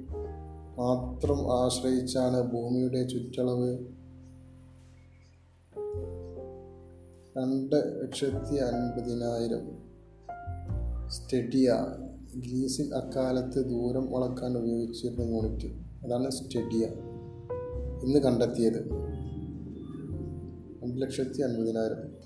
മാത്രം 0.79 1.65
ആശ്രയിച്ചാണ് 1.65 2.43
ഭൂമിയുടെ 2.43 3.09
ചുറ്റളവ്. 3.09 3.79
രണ്ട് 7.39 7.77
ലക്ഷത്തി 8.03 8.57
അൻപതിനായിരം. 8.57 9.90
സ്റ്റഡിയ 11.11 11.87
ഗ്രീസിൽ 12.37 12.95
അക്കാലത്ത് 12.95 13.69
ദൂരം 13.69 14.17
അളക്കാൻ 14.17 14.59
ഉപയോഗിച്ചിരുന്ന 14.59 15.23
യൂണിറ്റ്. 15.23 15.67
അതാണ് 16.07 16.31
സ്റ്റഡിയ 16.31 16.87
ഇന്ന് 18.05 18.19
കണ്ടെത്തിയത്. 18.19 18.89
രണ്ട് 20.83 21.03
ലക്ഷത്തി 21.03 21.43
അൻപതിനായിരം 21.43 22.21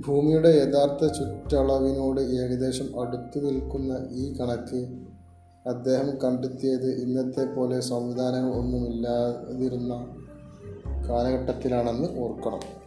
ഭൂമിയുടെ 0.00 0.48
യഥാർത്ഥ 0.48 1.06
ചുറ്റളവിനോട് 1.06 2.20
ഏകദേശം 2.20 3.00
അടുത്തു 3.00 3.38
നിൽക്കുന്ന 3.38 4.08
ഈ 4.10 4.32
കണക്ക് 4.32 4.98
അദ്ദേഹം 5.68 6.18
കണ്ടെത്തിയത് 6.22 6.90
ഇന്നത്തെ 6.90 7.54
പോലെ 7.54 7.80
സംവിധാനങ്ങൾ 7.80 8.54
ഒന്നുമില്ലാതിരുന്ന 8.54 9.94
കാലഘട്ടത്തിലാണെന്ന് 11.08 12.18
ഓർക്കണം. 12.18 12.77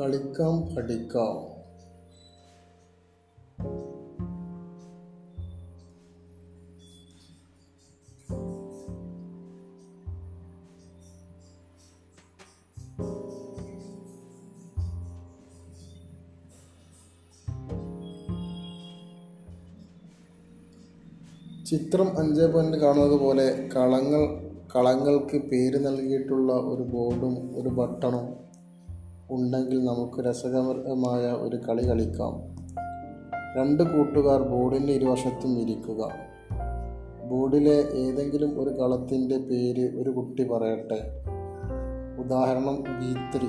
കളിക്കാം 0.00 0.74
പഠിക്കാം. 0.74 1.56
ചിത്രം 21.66 22.18
അഞ്ച് 22.18 22.42
പോയിന്റ് 22.42 22.76
കാണുന്നത് 22.76 23.20
പോലെ 23.20 23.68
കളങ്ങൾ 23.76 24.22
കളങ്ങൾക്ക് 24.76 25.36
പേര് 25.36 25.86
നൽകിയിട്ടുള്ള 25.86 26.52
ഒരു 26.52 26.82
ബോർഡും 26.82 27.56
ഒരു 27.56 27.68
ബട്ടണും 27.68 28.45
ഉണ്ടെങ്കിൽ 29.36 29.84
നമുക്ക് 29.84 30.28
രസകരമായ 30.28 31.32
ഒരു 31.32 31.56
കളി 31.56 31.88
കളിക്കാം. 31.88 32.56
രണ്ട് 33.58 33.82
കൂട്ടുകാർ 33.82 34.42
ബോർഡിന്റെ 34.42 34.92
ഇരുവശത്തും 34.92 35.58
ഇരിക്കുക. 35.58 36.08
ബോർഡിലെ 37.24 37.88
ഏതെങ്കിലും 37.94 38.60
ഒരു 38.60 38.70
കളത്തിന്റെ 38.70 39.38
പേര് 39.38 40.00
ഒരു 40.00 40.10
കുട്ടി 40.10 40.44
പറയട്ടെ? 40.44 41.24
ഉദാഹരണം 42.18 42.74
ഗീത്രി 42.74 43.48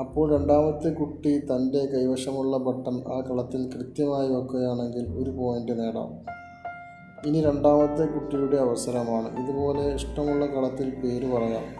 അപ്പോൾ 0.00 0.34
രണ്ടാമത്തെ 0.34 0.90
കുട്ടി 0.90 1.38
തന്റെ 1.38 1.86
കൈവശമുള്ള 1.86 2.56
ബട്ടൺ 2.56 2.94
ആ 3.12 3.20
കളത്തിൽ 3.20 3.70
കൃത്യമായി 3.74 4.28
വെക്കുകയാണെങ്കിൽ 4.28 5.08
ഒരു 5.12 5.30
പോയിന്റ് 5.30 5.80
നേടാം. 5.80 6.40
ഇനി 7.26 7.40
രണ്ടാമത്തെ 7.40 8.06
കുട്ടിയുടെ 8.06 8.56
അവസരമാണ്. 8.56 9.44
ഇതുപോലെ 9.44 9.94
ഇഷ്ടമുള്ള 9.94 10.46
കളത്തിൽ 10.46 10.90
പേര് 10.90 11.32
പറയാം. 11.32 11.79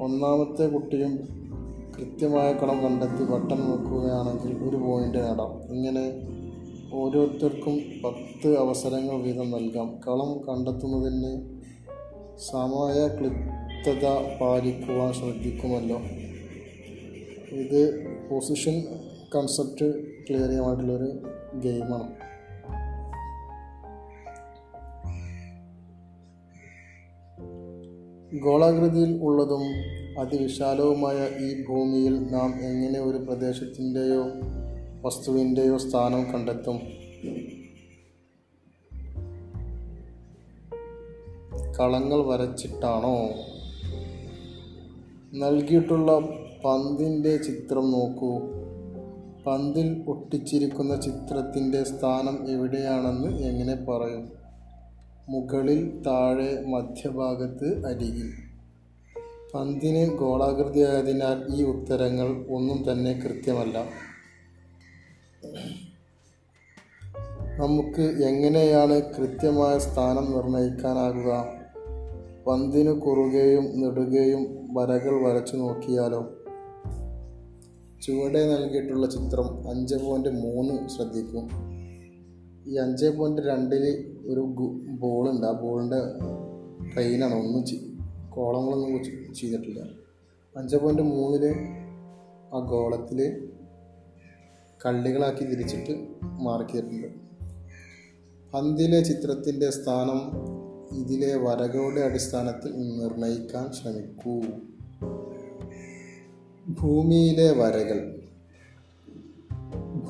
ഒന്നാമത്തെ 0.00 0.68
കുട്ടിയും 0.68 1.40
കൃത്യമായ 1.98 2.52
കളം 2.52 2.84
കണ്ടെത്തി 2.84 3.22
ബട്ടൺ 3.24 3.70
വെക്കുകയാണെങ്കിൽ 3.70 4.68
ഒരു 4.68 4.76
പോയിന്റ് 4.76 5.18
നേടാം. 5.18 5.74
ഇങ്ങനെ 5.74 6.12
ഓരോരുത്തർക്കും 6.92 7.80
പത്ത് 8.04 8.58
അവസരങ്ങൾ 8.58 9.22
വീതം 9.22 9.50
നൽകാം. 9.50 10.00
കളം 10.08 10.40
കണ്ടെത്തുന്നതിന് 10.48 11.60
സമയ 12.50 13.08
ക്ലിപ്തത 13.08 14.06
പാലിക്കുവാൻ 14.40 15.12
ശ്രദ്ധിക്കുമല്ലോ. 15.12 15.98
ഇത് 17.52 18.06
പൊസിഷൻ 18.30 18.82
കൺസെപ്റ്റ് 19.34 20.02
ക്ലിയർ 20.28 20.50
ഗെയിമാണ്. 21.60 22.29
ഗോളാകൃതിയിൽ 28.34 29.22
ഉള്ളതും 29.22 29.62
അതിവിശാലവുമായ 30.20 31.28
ഈ 31.40 31.64
ഭൂമിയിൽ 31.68 32.18
നാം 32.30 32.54
എങ്ങനെ 32.64 33.00
ഒരു 33.00 33.18
പ്രദേശത്തിന്റെയോ 33.18 34.24
വസ്തുവിന്റെയോ 35.02 35.78
സ്ഥാനം 35.78 36.32
കണ്ടെത്തും? 36.32 36.76
കളങ്ങൾ 41.80 42.26
വരച്ചിട്ടാണോ? 42.26 43.30
നൽകിയിട്ടുള്ള 45.38 46.18
പന്തിന്റെ 46.64 47.36
ചിത്രം 47.36 47.90
നോക്കൂ. 47.90 48.38
പന്തിൽ 49.46 50.04
ഒട്ടിച്ചിരിക്കുന്ന 50.08 51.00
ചിത്രത്തിന്റെ 51.00 51.84
സ്ഥാനം 51.84 52.50
എവിടെയാണെന്ന് 52.50 53.38
എങ്ങനെ 53.38 53.74
പറയും? 53.74 54.39
മുകളിൽ 55.30 56.02
താഴെ 56.06 56.64
മധ്യഭാഗത്ത് 56.66 57.86
അരികിൽ. 57.86 58.30
പന്തിന് 59.54 60.16
ഗോളാകൃതിയായതിനാൽ 60.16 61.54
ഈ 61.54 61.62
ഉത്തരങ്ങൾ 61.62 62.46
ഒന്നും 62.48 62.92
തന്നെ 62.92 63.12
കൃത്യമല്ല. 63.12 63.84
നമുക്ക് 67.56 68.02
എങ്ങനെയാണ് 68.02 69.02
കൃത്യമായ 69.02 69.78
സ്ഥാനം 69.78 70.32
നിർണയിക്കാനാകുക? 70.32 71.46
പന്തിന് 72.46 72.92
കുറുകയും 72.92 73.80
നെടുകയും 73.80 74.74
വരകൾ 74.74 75.24
വരച്ചു 75.26 75.56
നോക്കിയാലോ? 75.56 76.30
ചുവടെ 78.02 78.56
നൽകിയിട്ടുള്ള 78.56 79.06
ചിത്രം 79.06 79.70
അഞ്ച് 79.70 79.94
പോയിന്റ് 79.94 80.28
മൂന്ന് 80.28 80.88
ശ്രദ്ധിക്കും. 80.88 81.50
ഈ 82.66 82.76
അഞ്ച് 82.76 83.06
പോയിന്റ് 83.06 83.42
രണ്ടിൽ 83.42 84.09
ഒരു 84.30 84.40
ബോളുണ്ട് 84.88 85.46
ആ 85.46 85.52
ബോളിന്റെ 85.52 85.96
ട്രെയിനാണ് 86.92 87.34
ഒന്നും 87.34 87.64
കോളങ്ങളൊന്നും 88.30 89.34
ചെയ്തിട്ടില്ല. 89.34 89.80
അഞ്ച് 90.56 90.76
പോയിന്റ് 90.76 91.02
മൂന്നിൽ 91.02 91.54
ആ 92.54 92.58
ഗോളത്തിൽ 92.58 93.48
കള്ളികളാക്കി 94.86 95.44
തിരിച്ചിട്ട് 95.44 96.06
മാർക്ക് 96.24 96.70
ചെയ്തിട്ടുണ്ട്. 96.70 97.06
പന്തിലെ 98.54 99.00
ചിത്രത്തിന്റെ 99.00 99.70
സ്ഥാനം 99.70 100.50
ഇതിലെ 100.98 101.36
വരകളുടെ 101.36 102.00
അടിസ്ഥാനത്തിൽ 102.00 102.98
നിർണയിക്കാൻ 102.98 103.72
ശ്രമിക്കൂ. 103.72 104.40
ഭൂമിയിലെ 106.80 107.50
വരകൾ. 107.52 108.19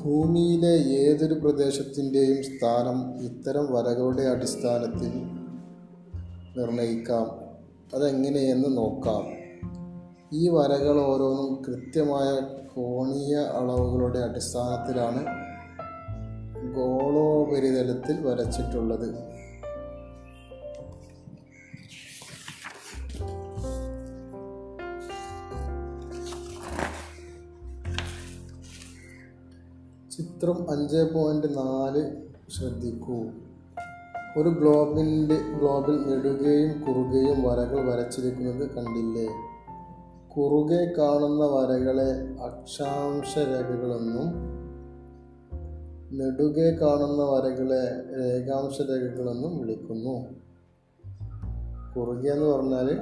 ഭൂമിയിലെ 0.03 0.77
ഏതൊരു 0.77 1.33
പ്രദേശത്തിന്റെയും 1.33 2.43
സ്ഥാനം 2.43 3.25
ഇത്തരം 3.25 3.73
വരകളുടെ 3.73 4.23
അടിസ്ഥാനത്തിൽ 4.23 5.11
നിർണയിക്കാം 6.59 7.27
അതെങ്ങനെയെന്ന് 7.95 8.77
നോക്കാം. 8.77 9.23
ഈ 10.33 10.49
വരകൾ 10.49 11.01
ഓരോന്നും 11.01 11.63
കൃത്യമായ 11.67 12.39
കോണീയ 12.75 13.35
അളവുകളുടെ 13.35 14.19
അടിസ്ഥാനത്തിലാണ് 14.19 15.25
ഗോളോപരിതലത്തിൽ 16.75 18.27
വരച്ചിട്ടുള്ളത്. 18.27 19.30
ചിത്രം 30.41 30.71
അഞ്ച് 30.71 30.97
പോയിന്റ് 31.13 31.57
നാല് 31.57 32.15
ശ്രദ്ധിക്കൂ. 32.49 33.23
ഒരു 34.37 34.49
ഗ്ലോബിന്റെ 34.49 35.35
ഗ്ലോബിൽ 35.35 35.95
നെടുകയും 36.09 36.81
കുറുകയും 36.81 37.43
വരകൾ 37.43 37.89
വരച്ചിരിക്കുന്നത് 37.89 38.69
കണ്ടില്ലേ? 38.75 39.27
കുറുകെ 40.37 40.93
കാണുന്ന 40.97 41.45
വരകളെ 41.45 42.41
അക്ഷാംശ 42.43 43.37
രേഖകളെന്നും 43.37 44.27
നെടുകെ 46.17 46.71
കാണുന്ന 46.71 47.23
വരകളെ 47.23 47.83
രേഖാംശ 48.19 48.81
രേഖകളെന്നും 48.81 49.57
വിളിക്കുന്നു. 49.57 50.25
കുറുകെ 51.95 52.29
എന്ന് 52.29 52.45
പറഞ്ഞാൽ 52.45 52.99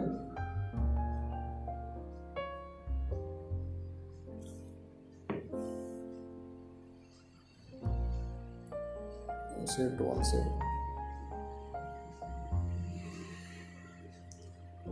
സൈഡ് 9.76 10.00
ടു 10.00 10.04
വൺ 10.04 10.24
സൈഡ് 10.24 10.70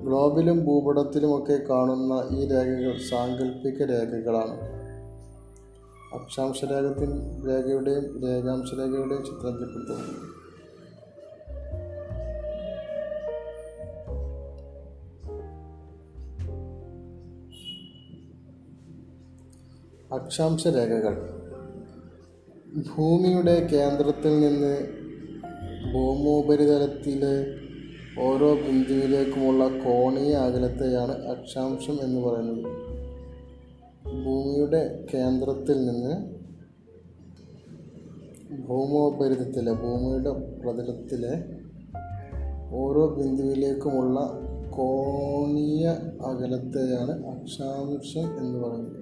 ഗ്ലോബിലും 0.06 0.66
ഭൂപടത്തിലുമൊക്കെ 0.66 1.58
കാണുന്ന 1.70 2.14
ഈ 2.32 2.48
രേഖകൾ 2.50 2.98
സാങ്കല്പിക 3.10 3.80
രേഖകളാണ്. 3.84 4.58
അക്ഷാംശ 6.14 6.66
രേഖത്തിൻ 6.66 7.12
രേഖയുടെയും 7.48 8.06
രേഖാംശ 8.24 8.70
രേഖയുടെയും 8.74 9.26
ചിത്രത്തിൽപ്പെടുത്തുന്നു. 9.26 10.14
അക്ഷാംശ 20.14 20.68
രേഖകൾ. 20.68 21.16
ഭൂമിയുടെ 22.78 23.68
കേന്ദ്രത്തിൽ 23.68 24.40
നിന്ന് 24.40 24.74
ഭൂമോപരിതലത്തിലെ 25.94 27.36
ഓരോ 28.22 28.54
ബിന്ദുവിലേക്കുമുള്ള 28.54 29.68
കോണീയ 29.68 30.34
അകലത്തെയാണ് 30.34 31.12
അക്ഷാംശം 31.12 31.98
എന്ന് 32.02 32.22
പറയുന്നത്. 32.22 32.66
ഭൂമിയുടെ 34.26 35.06
കേന്ദ്രത്തിൽ 35.14 35.86
നിന്ന് 35.86 36.14
ഭൂമോപരിതലത്തിലെ 38.68 39.74
ഭൂമിയുടെ 39.74 40.30
പ്രതലത്തിലെ 40.30 41.34
ഓരോ 42.72 43.16
ബിന്ദുവിലേക്കുമുള്ള 43.16 44.20
കോണീയ 44.70 45.88
അകലത്തെയാണ് 46.26 47.26
അക്ഷാംശം 47.26 48.38
എന്ന് 48.38 48.60
പറയുന്നത്. 48.60 48.97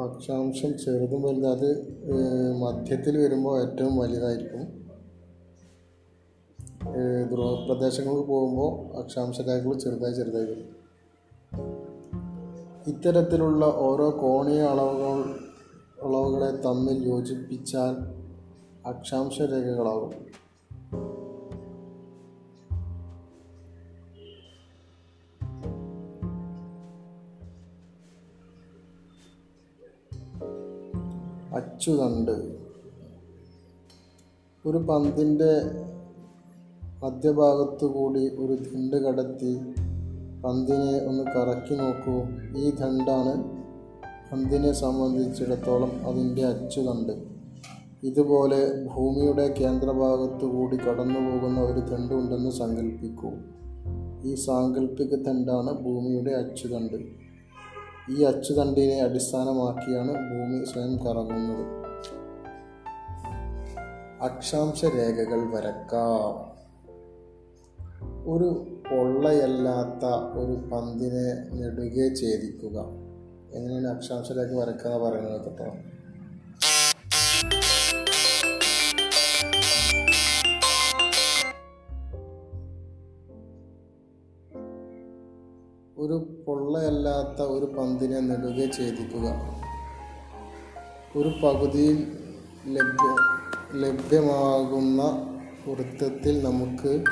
അക്ഷാംശം 0.00 0.78
ചെറുതും 0.78 1.22
വലുതും 1.22 1.50
അത് 1.50 1.92
മധ്യത്തിൽ 2.56 3.18
വരുമ്പോൾ 3.18 3.70
ഏറ്റവും 3.70 3.96
വലുതായിരിക്കും. 3.96 4.82
ഏഹ്, 6.88 7.28
ധ്രുവപ്രദേശങ്ങൾക്ക് 7.30 8.22
പോകുമ്പോൾ 8.22 8.98
അക്ഷാംശ 8.98 9.40
രേഖകൾ 9.40 9.78
ചെറുതായി 9.78 10.12
ചെറുതായി 10.12 10.44
വരും. 10.44 10.82
ഇത്തരത്തിലുള്ള 12.86 13.64
ഓരോ 13.66 14.10
കോണീയ 14.22 14.62
അളവുകൾ 14.62 15.38
അളവുകളെ 16.04 16.50
തമ്മിൽ 16.50 17.08
യോജിപ്പിച്ചാൽ 17.08 17.96
അക്ഷാംശ 18.86 19.40
രേഖകളാകും 19.40 20.41
അച്ചുതണ്ട്. 31.54 32.56
ഒരു 34.66 34.78
പന്തിന്റെ 34.78 35.62
മധ്യഭാഗത്തു 37.02 37.86
കൂടി 37.86 38.28
ഒരു 38.28 38.52
ദണ്ട് 38.52 38.96
കടത്തി 38.96 39.58
പന്തിനെ 40.44 41.06
ഒന്ന് 41.08 41.24
കറക്കി 41.24 41.74
നോക്കൂ. 41.74 42.22
ഈ 42.60 42.70
ദണ്ടാണ് 42.70 43.62
പന്തിനെ 44.32 44.72
സംബന്ധിച്ചിടത്തോളം 44.72 46.08
അതിന്റെ 46.08 46.44
അച്ചുതണ്ട്. 46.44 47.12
ഇതുപോലെ 48.02 48.86
ഭൂമിയുടെ 48.94 49.54
കേന്ദ്രഭാഗത്തു 49.60 50.46
കൂടി 50.46 50.76
കടന്നു 50.76 51.20
പോകുന്ന 51.20 51.60
ഒരു 51.60 51.80
ദണ്ടുണ്ടെന്ന് 51.80 52.50
സങ്കല്പിക്കൂ 52.50 53.30
ഈ 54.24 54.34
സാങ്കല്പിക 54.34 55.14
ദണ്ടാണ് 55.14 55.84
ഭൂമിയുടെ 55.84 56.30
അച്ചുതണ്ട്. 56.30 57.21
ഈ 58.10 58.22
അച്ചുതണ്ടിനെ 58.22 59.00
അടിസ്ഥാനമാക്കിയാണ് 59.00 60.08
ഭൂമി 60.08 60.64
സ്വയം 60.64 60.96
കറങ്ങുന്നത്. 61.06 61.66
അക്ഷാംശ 64.22 64.84
രേഖകൾ 64.84 65.54
വരക്കാം. 65.54 66.52
ഒരു 68.32 68.78
പൊള്ളയല്ലാത്ത 68.90 70.04
ഒരു 70.38 70.52
പന്തിനെ 70.52 71.56
നെടുകെ 71.60 72.14
ഛേദിക്കുക. 72.14 72.78
എങ്ങനെയാണ് 73.54 73.86
അക്ഷാംശ 73.86 74.32
രേഖ 74.32 74.54
വരക്കുക 74.54 74.90
എന്ന് 74.90 75.04
പറയുന്നത് 75.04 75.44
കേട്ടോ 75.44 75.91
ഒരു 86.02 86.42
പൊള്ളയല്ലാത്ത 86.46 87.42
ഒരു 87.42 87.64
പന്തിനെ 87.64 88.20
നെടുക 88.20 88.58
ഛേദിക്കുക. 88.78 89.26
ഒരു 91.16 91.28
പകുതിയിൽ 91.42 91.98
ലഭ്യ 92.66 93.08
ലഭ്യമാകുന്ന 93.74 95.02
വൃത്തത്തിൽ 95.66 96.44
നമുക്ക് 96.44 97.04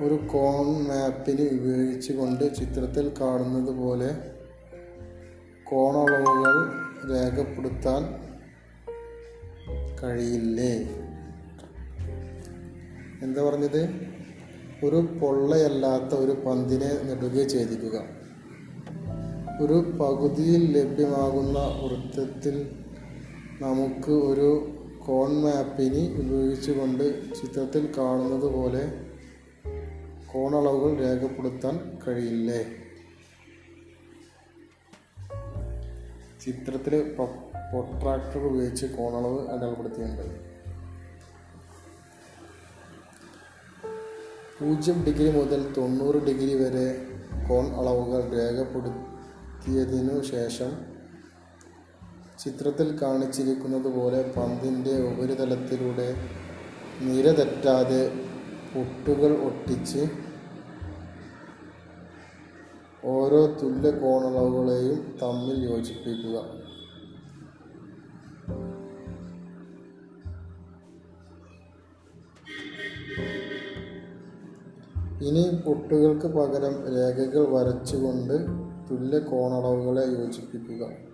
ഒരു 0.00 0.14
കോൺ 0.14 0.66
മാപ്പിന് 0.66 1.60
ഉപയോഗിച്ചുകൊണ്ട് 1.60 2.54
ചിത്രത്തിൽ 2.54 3.12
കാണുന്നത് 3.20 3.74
പോലെ 3.74 4.10
കോണളവുകൾ 5.64 6.54
രേഖപ്പെടുത്താൻ 7.12 8.02
കഴിയില്ലേ? 10.02 10.72
എന്താ 13.22 13.42
പറഞ്ഞത്? 13.42 13.82
ഒരു 14.84 14.96
പൊള്ളയല്ലാത്ത 14.96 16.14
ഒരു 16.14 16.30
പന്തിനെ 16.30 17.02
നെടുക 17.02 17.48
ഛേദിക്കുക. 17.48 18.04
ഒരു 19.60 19.72
പകുതിയിൽ 19.72 20.78
ലഭ്യമാകുന്ന 20.78 21.58
വൃത്തത്തിൽ 21.58 22.70
നമുക്ക് 23.60 24.12
ഒരു 24.12 24.74
കോൺ 25.06 25.30
മാപ്പിനി 25.32 26.14
ഉപയോഗിച്ചുകൊണ്ട് 26.18 27.34
ചിത്രത്തിൽ 27.34 27.92
കാണുന്നത് 27.98 28.52
പോലെ 28.52 28.92
കോണളവുകൾ 30.32 30.96
രേഖപ്പെടുത്താൻ 30.96 31.98
കഴിയില്ലേ? 32.08 32.66
ചിത്രത്തിൽ 36.44 37.16
പ്രൊട്രാക്ടർ 37.70 38.38
ഉപയോഗിച്ച് 38.38 38.86
കോണളവ് 38.86 39.48
അടയാളപ്പെടുത്തിയിട്ടുണ്ട് 39.48 40.47
പൂജ്യം 44.60 44.96
ഡിഗ്രി 45.06 45.30
മുതൽ 45.30 45.60
തൊണ്ണൂറ് 45.74 46.18
ഡിഗ്രി 46.18 46.54
വരെ 46.54 46.86
കോൺ 47.48 47.66
അളവുകൾ 47.80 48.22
രേഖപ്പെടുത്തിയതിനു 48.32 50.16
ശേഷം 50.30 50.70
ചിത്രത്തിൽ 52.38 52.88
കാണിച്ചിരിക്കുന്നത് 53.02 53.88
പോലെ 53.88 54.22
പന്തിന്റെ 54.36 54.94
ഉപരിതലത്തിലൂടെ 55.00 56.08
നിര 57.00 57.26
തെറ്റാതെ 57.30 58.02
പൊട്ടുകൾ 58.72 59.32
ഒട്ടിച്ച് 59.48 60.02
ഓരോ 63.14 63.40
തുല്യ 63.60 63.90
കോണളവുകളെയും 64.02 64.98
തമ്മിൽ 65.22 65.58
യോജിപ്പിക്കുക. 65.70 66.36
ഇനി 75.22 75.62
പൊട്ടുകൾക്ക് 75.66 76.26
പകരം 76.26 76.94
രേഖകൾ 76.94 77.46
വരച്ചുകൊണ്ട് 77.48 78.46
തുല്യ 78.90 79.18
കോണളവുകളെ 79.18 80.02
യോജിപ്പിക്കുക. 80.02 81.08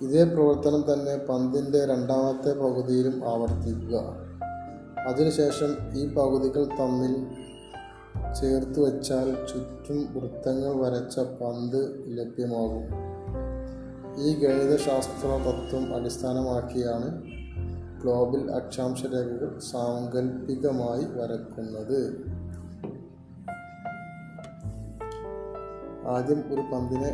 ഇതേ 0.00 0.24
പ്രവർത്തനം 0.24 0.92
തന്നെ 0.92 1.16
പന്തിന്റെ 1.16 1.86
രണ്ടാമത്തെ 1.86 2.58
പകുതിയിലും 2.58 3.28
ആവർത്തിക്കുക. 3.28 3.96
അതിനുശേഷം 5.08 5.98
ഈ 5.98 6.14
പകുതികൾ 6.14 6.68
തമ്മിൽ 6.80 7.26
ചേർത്ത് 8.34 8.80
വച്ചാൽ 8.80 9.46
ചുറ്റും 9.46 10.14
വൃത്തങ്ങൾ 10.14 10.72
വരച്ച 10.74 11.18
പന്ത് 11.18 12.04
ലഭ്യമാകും. 12.18 13.03
ഈ 14.18 14.34
ഗണിതശാസ്ത്ര 14.40 15.26
തത്വം 15.26 15.94
അടിസ്ഥാനമാക്കിയാണ് 15.94 17.22
ഗ്ലോബൽ 18.02 18.50
അക്ഷാംശ 18.50 19.02
രേഖകൾ 19.04 19.58
സാങ്കല്പികമായി 19.58 21.04
വരക്കുന്നത്. 21.04 21.98
ആദ്യം 26.06 26.40
ഒരു 26.54 26.60
പന്തിനെ 26.60 27.12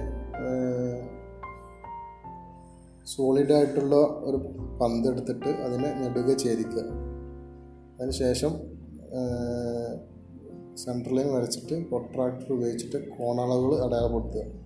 സോളിഡ് 3.07 3.53
ആയിട്ടുള്ള 3.53 3.97
ഒരു 3.97 4.37
പന്ത് 4.81 5.09
എടുത്തിട്ട് 5.09 5.49
അതിനെ 5.49 5.93
നെടുക 5.95 6.37
ഛേദിക്കുക. 6.39 6.83
അതിനുശേഷം 7.97 8.51
സെൻട്രൽ 10.77 11.17
ലൈൻ 11.17 11.35
വരച്ചിട്ട് 11.35 11.89
പ്രൊട്രാക്ടർ 11.89 12.53
ഉപയോഗിച്ചിട്ട് 12.53 13.09
കോണളവുകൾ 13.09 13.85
അടയാളപ്പെടുത്തുക. 13.87 14.60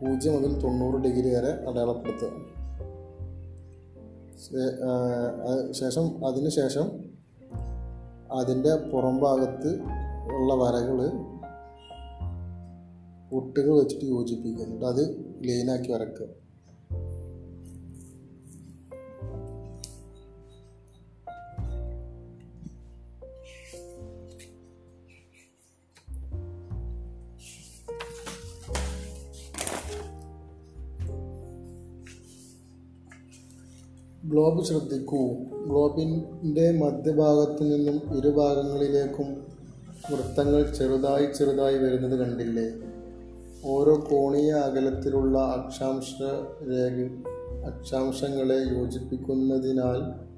പൂജ്യം 0.00 0.32
മുതൽ 0.34 0.52
തൊണ്ണൂറ് 0.60 0.96
ഡിഗ്രി 1.04 1.30
വരെ 1.34 1.52
അടയാളപ്പെടുത്തുക. 1.68 2.30
ശേഷം 5.70 6.26
അതിന് 6.26 6.50
ശേഷം 6.50 6.86
അതിന്റെ 8.38 8.72
പുറം 8.90 9.16
ഭാഗത്ത് 9.20 9.70
ഉള്ള 10.36 10.54
വരകൾ 10.54 10.98
പൊട്ടുകൾ 13.30 13.72
വെച്ചിട്ട് 13.78 14.04
യോജിപ്പിക്കുക. 14.04 14.64
എന്നിട്ട് 14.64 14.86
അത് 14.86 15.02
ലൈനാക്കി 15.48 15.92
വരക്കുക. 15.92 16.39
ഗ്ലോബ് 34.30 34.64
ശ്രദ്ധിക്കൂ. 34.64 35.34
ഗ്ലോബിന്റെ 35.66 36.70
മധ്യഭാഗത്തു 36.70 37.64
നിന്നും 37.64 38.18
ഇരുഭാഗങ്ങളിലേക്കും 38.18 39.26
വൃത്തങ്ങൾ 40.12 40.74
ചെറുതായി 40.74 41.26
ചെറുതായി 41.38 41.78
വരുന്നത് 41.78 42.18
കണ്ടില്ലേ? 42.18 42.72
ഓരോ 43.64 44.06
കോണീയ 44.10 44.52
അകലത്തിലുള്ള 44.52 45.38
അക്ഷാംശ 45.38 46.14
രേഖ 46.70 47.06
അക്ഷാംശങ്ങളെ 47.66 48.54
യോജിപ്പിക്കുന്നതിനാൽ 48.54 50.30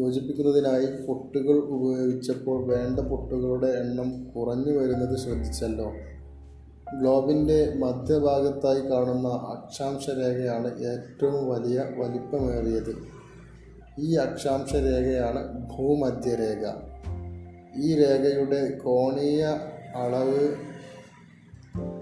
യോജിപ്പിക്കുന്നതിനായി 0.00 1.06
പൊട്ടുകൾ 1.06 1.58
ഉപയോഗിച്ചപ്പോൾ 1.58 2.66
വേണ്ട 2.66 3.00
പൊട്ടുകളുടെ 3.00 3.66
എണ്ണം 3.66 4.26
കുറഞ്ഞു 4.36 4.78
വരുന്നത് 4.78 5.18
ശ്രദ്ധിച്ചല്ലോ. 5.18 5.92
ഗ്ലോബിന്റെ 6.94 7.74
മധ്യഭാഗത്തായി 7.74 8.80
കാണുന്ന 8.80 9.28
അക്ഷാംശരേഖയാണ് 9.28 10.78
ഏറ്റവും 10.80 11.48
വലിയ 11.48 11.84
വലിപ്പമേറിയത്. 11.96 13.18
ഈ 13.98 14.14
അക്ഷാംശരേഖയാണ് 14.14 15.68
ഭൂമധ്യരേഖ. 15.68 16.72
ഈ 17.76 17.96
രേഖയുടെ 17.96 18.78
കോണീയ 18.78 19.44
അളവ് 19.94 20.54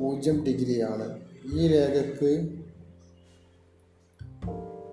പൂജ്യം 0.01 0.45
ഡിഗ്രിയാണ്. 0.45 1.19
ഈ 1.55 1.69
രേഖക്ക് 1.69 2.49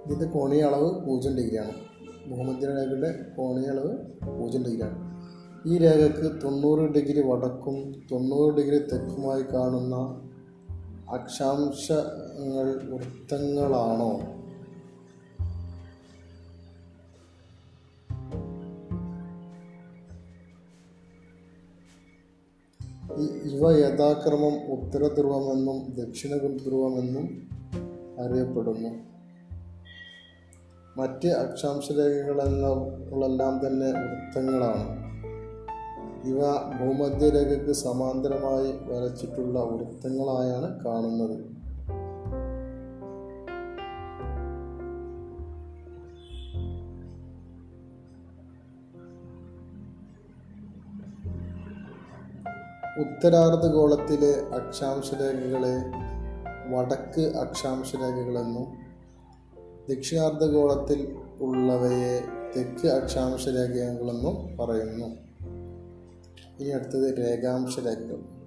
ഇതിന്റെ 0.06 0.26
കോണീയ 0.26 0.62
അളവ് 0.62 1.08
പൂജ്യം 1.08 1.38
ഡിഗ്രിയാണ്. 1.38 1.72
ഭൂമധ്യരേഖയുടെ 2.30 3.20
കോണീയ 3.38 3.70
അളവ് 3.70 3.98
പൂജ്യം 4.40 4.64
ഡിഗ്രിയാണ്. 4.64 5.13
ഈ 5.66 5.78
രേഖക്ക് 5.78 6.44
തൊണ്ണൂറ് 6.44 6.80
ഡിഗ്രി 6.80 7.22
വടക്കും 7.22 8.02
തൊണ്ണൂറ് 8.12 8.56
ഡിഗ്രി 8.56 8.78
തെക്കുമായി 8.78 9.42
കാണുന്ന 9.42 10.22
അക്ഷാംശങ്ങൾ 11.10 12.90
വൃത്തങ്ങളാണോ? 12.90 14.22
ഇവ 23.52 23.72
യഥാക്രമം 23.72 24.72
ഉത്തരധ്രുവമെന്നും 24.72 25.96
ദക്ഷിണ 25.96 26.38
ധ്രുവമെന്നും 26.38 27.48
അറിയപ്പെടുന്നു. 28.20 28.90
മറ്റ് 30.98 31.28
അക്ഷാംശരേഖകളെല്ലാം 31.28 33.68
തന്നെ 33.68 33.86
വൃത്തങ്ങളാണ്. 33.86 35.03
ഇവ 36.24 36.40
ഭൂമധ്യരേഖയ്ക്ക് 36.80 37.72
സമാന്തരമായി 37.72 38.72
വരച്ചിട്ടുള്ള 38.90 39.64
വൃത്തങ്ങളായാണ് 39.64 40.86
കാണുന്നത്. 40.86 41.54
ഉത്തരാർദ്ധഗോളത്തിലെ 53.00 54.32
അക്ഷാംശരേഖകളെ 54.56 55.76
വടക്ക് 56.72 57.36
അക്ഷാംശരേഖകളെന്നും 57.38 58.68
ദക്ഷിണാർദ്ധഗോളത്തിൽ 59.90 61.16
ഉള്ളവയെ 61.42 62.22
തെക്ക് 62.56 62.88
അക്ഷാംശരേഖകളെന്നും 62.88 64.58
പറയുന്നു. 64.58 65.23
ഇനി 66.60 66.70
അടുത്തത് 66.70 67.18
രേഖാംശ 67.18 67.80
രംഗം 67.80 68.44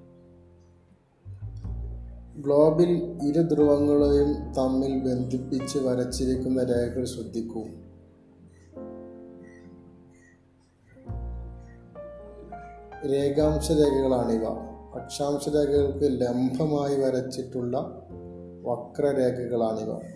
ഗ്ലോബിൽ 2.42 3.19
ഇരു 3.23 3.40
ധ്രുവങ്ങളെയും 3.40 4.53
തമ്മിൽ 4.53 4.99
ബന്ധിപ്പിച്ച് 4.99 5.79
വരച്ചിരിക്കുന്ന 5.79 6.64
രേഖകൾ 6.64 7.05
ശ്രദ്ധിക്കൂ. 7.05 7.62
രേഖാംശ 13.12 13.71
രേഖകളാണിവ. 13.71 14.45
അക്ഷാംശ 14.95 15.49
രേഖകൾക്ക് 15.49 16.21
ലംബമായി 16.21 17.01
വരച്ചിട്ടുള്ള 17.01 18.07
വക്രരേഖകളാണിവ. 18.62 20.15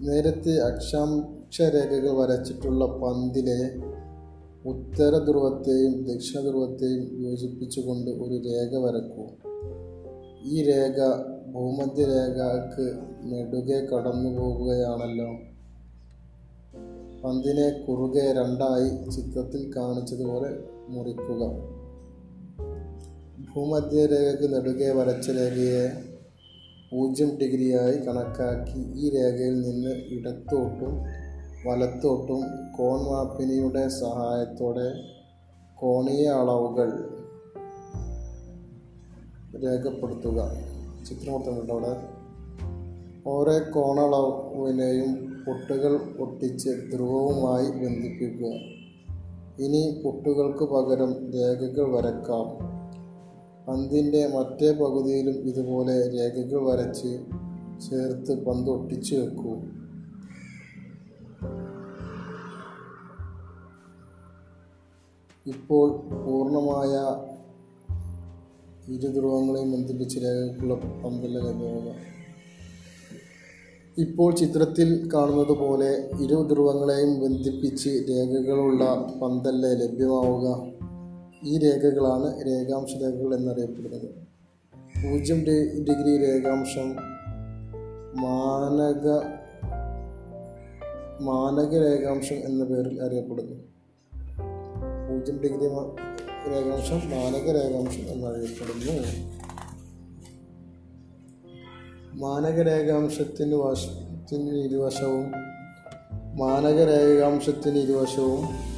നേരത്തെ 0.00 0.58
അക്ഷാംശരേഖകൾ 0.58 2.10
വരച്ചിട്ടുള്ള 2.10 2.86
പന്തിലെ 2.86 3.76
ഉത്തര 4.68 5.18
ധ്രുവത്തെയും 5.18 6.04
ദക്ഷിണ 6.04 6.40
ധ്രുവത്തെയും 6.40 7.22
യോജിപ്പിച്ചുകൊണ്ട് 7.22 8.10
ഒരു 8.10 8.42
രേഖ 8.48 8.76
വരക്കൂ. 8.76 9.26
ഈ 10.44 10.62
രേഖ 10.62 10.98
ഭൂമധ്യരേഖക്ക് 11.50 12.98
നെടുകെ 13.24 13.86
കടന്നു 13.86 14.38
പോകുകയാണല്ലോ 14.38 15.28
പന്തിനെ 17.24 17.84
കുറുകെ 17.88 18.32
രണ്ടായി 18.32 19.10
ചിത്രത്തിൽ 19.10 19.72
കാണിച്ചതുപോലെ 19.76 20.58
മുറിക്കുക. 20.88 21.52
ഭൂമധ്യരേഖക്ക് 23.54 24.54
നെടുകെ 24.54 24.90
വരച്ച 24.90 25.30
രേഖയെ 25.30 26.13
പൂജ്യം 26.94 27.28
ഡിഗ്രിയായി 27.28 27.96
കണക്കാക്കി 27.96 28.78
ഈ 28.78 29.10
രേഖയിൽ 29.14 29.60
നിന്ന് 29.60 29.90
ഇടത്തോട്ടും 29.90 31.02
വലത്തോട്ടും 31.66 32.40
കോൺ 32.78 33.00
മാപ്പിനിയുടെ 33.00 33.88
സഹായത്തോടെ 33.88 34.92
കോണീയ 35.74 36.28
അളവുകൾ 36.28 37.10
രേഖപ്പെടുത്തുക. 39.64 40.52
ചിത്രം 41.08 41.32
കൊടുത്തിട്ടുണ്ട് 41.32 41.72
അവിടെ? 41.72 41.96
ഓരോ 43.26 43.72
കോണളവിനെയും 43.72 45.42
പൊട്ടുകൾ 45.46 46.00
ഒട്ടിച്ച് 46.18 46.70
ധ്രുവവുമായി 46.92 47.66
ബന്ധിപ്പിക്കുക. 47.66 48.46
ഇനി 49.64 50.02
പൊട്ടുകൾക്ക് 50.04 50.64
പകരം 50.64 51.32
രേഖകൾ 51.32 51.92
വരക്കാം 51.92 52.73
പന്തിന്റെ 53.68 54.26
മറ്റേ 54.26 54.72
പകുതിയിലും 54.72 55.34
ഇതുപോലെ 55.34 56.10
രേഖകൾ 56.10 56.70
വരച്ച് 56.70 57.20
ചേർത്ത് 57.90 58.44
പന്ത് 58.44 58.70
ഒട്ടിച്ചു 58.70 59.16
വെക്കൂ. 59.16 59.54
ഇപ്പോൾ 65.46 65.90
പൂർണമായ 66.24 67.24
ഇരു 68.92 69.06
ധ്രുവങ്ങളെയും 69.06 69.72
ബന്ധിപ്പിച്ച് 69.72 70.18
രേഖകളുള്ള 70.18 70.74
പന്തല്ല 70.74 71.38
ലഭ്യമാണ്. 71.38 72.14
ഇപ്പോൾ 73.98 74.34
ചിത്രത്തിൽ 74.34 75.10
കാണുന്നത് 75.14 75.56
പോലെ 75.58 76.10
ഇരു 76.20 76.48
ധ്രുവങ്ങളെയും 76.52 77.20
ബന്ധിപ്പിച്ച് 77.20 77.88
രേഖകളുള്ള 77.88 78.84
പന്തല്ല 79.22 79.66
ലഭ്യമാവുക. 79.66 80.73
ഈ 81.46 81.58
രേഖകളാണ് 81.58 82.46
രേഖാംശ 82.46 82.92
രേഖകൾ 82.94 83.34
എന്നറിയപ്പെടുന്നത്. 83.34 84.08
പൂജ്യം 85.04 85.38
ഡിഗ്രി 85.78 86.18
രേഖാംശം 86.18 86.96
മാനക 88.22 89.06
മാനക 91.22 91.72
രേഖാംശം 91.74 92.34
എന്ന 92.34 92.64
പേരിൽ 92.64 93.02
അറിയപ്പെടുന്നു. 93.02 93.54
പൂജ്യം 95.08 95.40
ഡിഗ്രി 95.42 95.68
രേഖാംശം 96.50 97.10
മാനക 97.10 97.50
രേഖാംശം 97.50 98.12
എന്നറിയപ്പെടുന്നു. 98.12 99.34
മാനക 102.14 102.60
രേഖാംശത്തിന് 102.60 103.54
വശത്തിന് 103.54 104.64
ഇരുവശവും 104.64 105.32
മാനക 106.38 106.78
രേഖാംശത്തിന് 106.82 107.78
ഇരുവശവും 107.78 108.73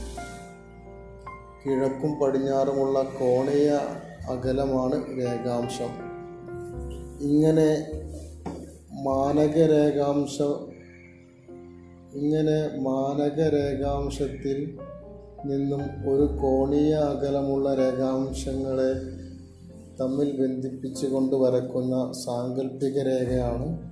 കിഴക്കും 1.66 2.18
പടിഞ്ഞാറുമുള്ള 2.18 3.02
കോണീയ 3.02 3.78
അകലമാണ് 4.30 5.18
രേഖാംശം. 5.18 5.90
ഇങ്ങനെ 7.20 7.86
മാനക 9.02 9.56
രേഖാംശ 9.70 10.42
ഇങ്ങനെ 12.14 12.80
മാനക 12.80 13.40
രേഖാംശത്തിൽ 13.48 14.78
നിന്നും 15.44 15.80
ഒരു 15.80 16.38
കോണീയ 16.42 16.94
അകലമുള്ള 16.94 17.74
രേഖാംശങ്ങളെ 17.74 18.92
തമ്മിൽ 20.00 20.40
ബന്ധിപ്പിച്ചുകൊണ്ട് 20.40 21.36
വരക്കുന്ന 21.36 22.12
സാങ്കല്പിക 22.12 23.02
രേഖയാണ് 23.02 23.90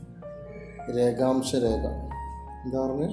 രേഖാംശ 0.97 1.55
രേഖ 1.55 1.85
എന്താ 2.65 2.87
പറഞ്ഞ്? 2.87 3.09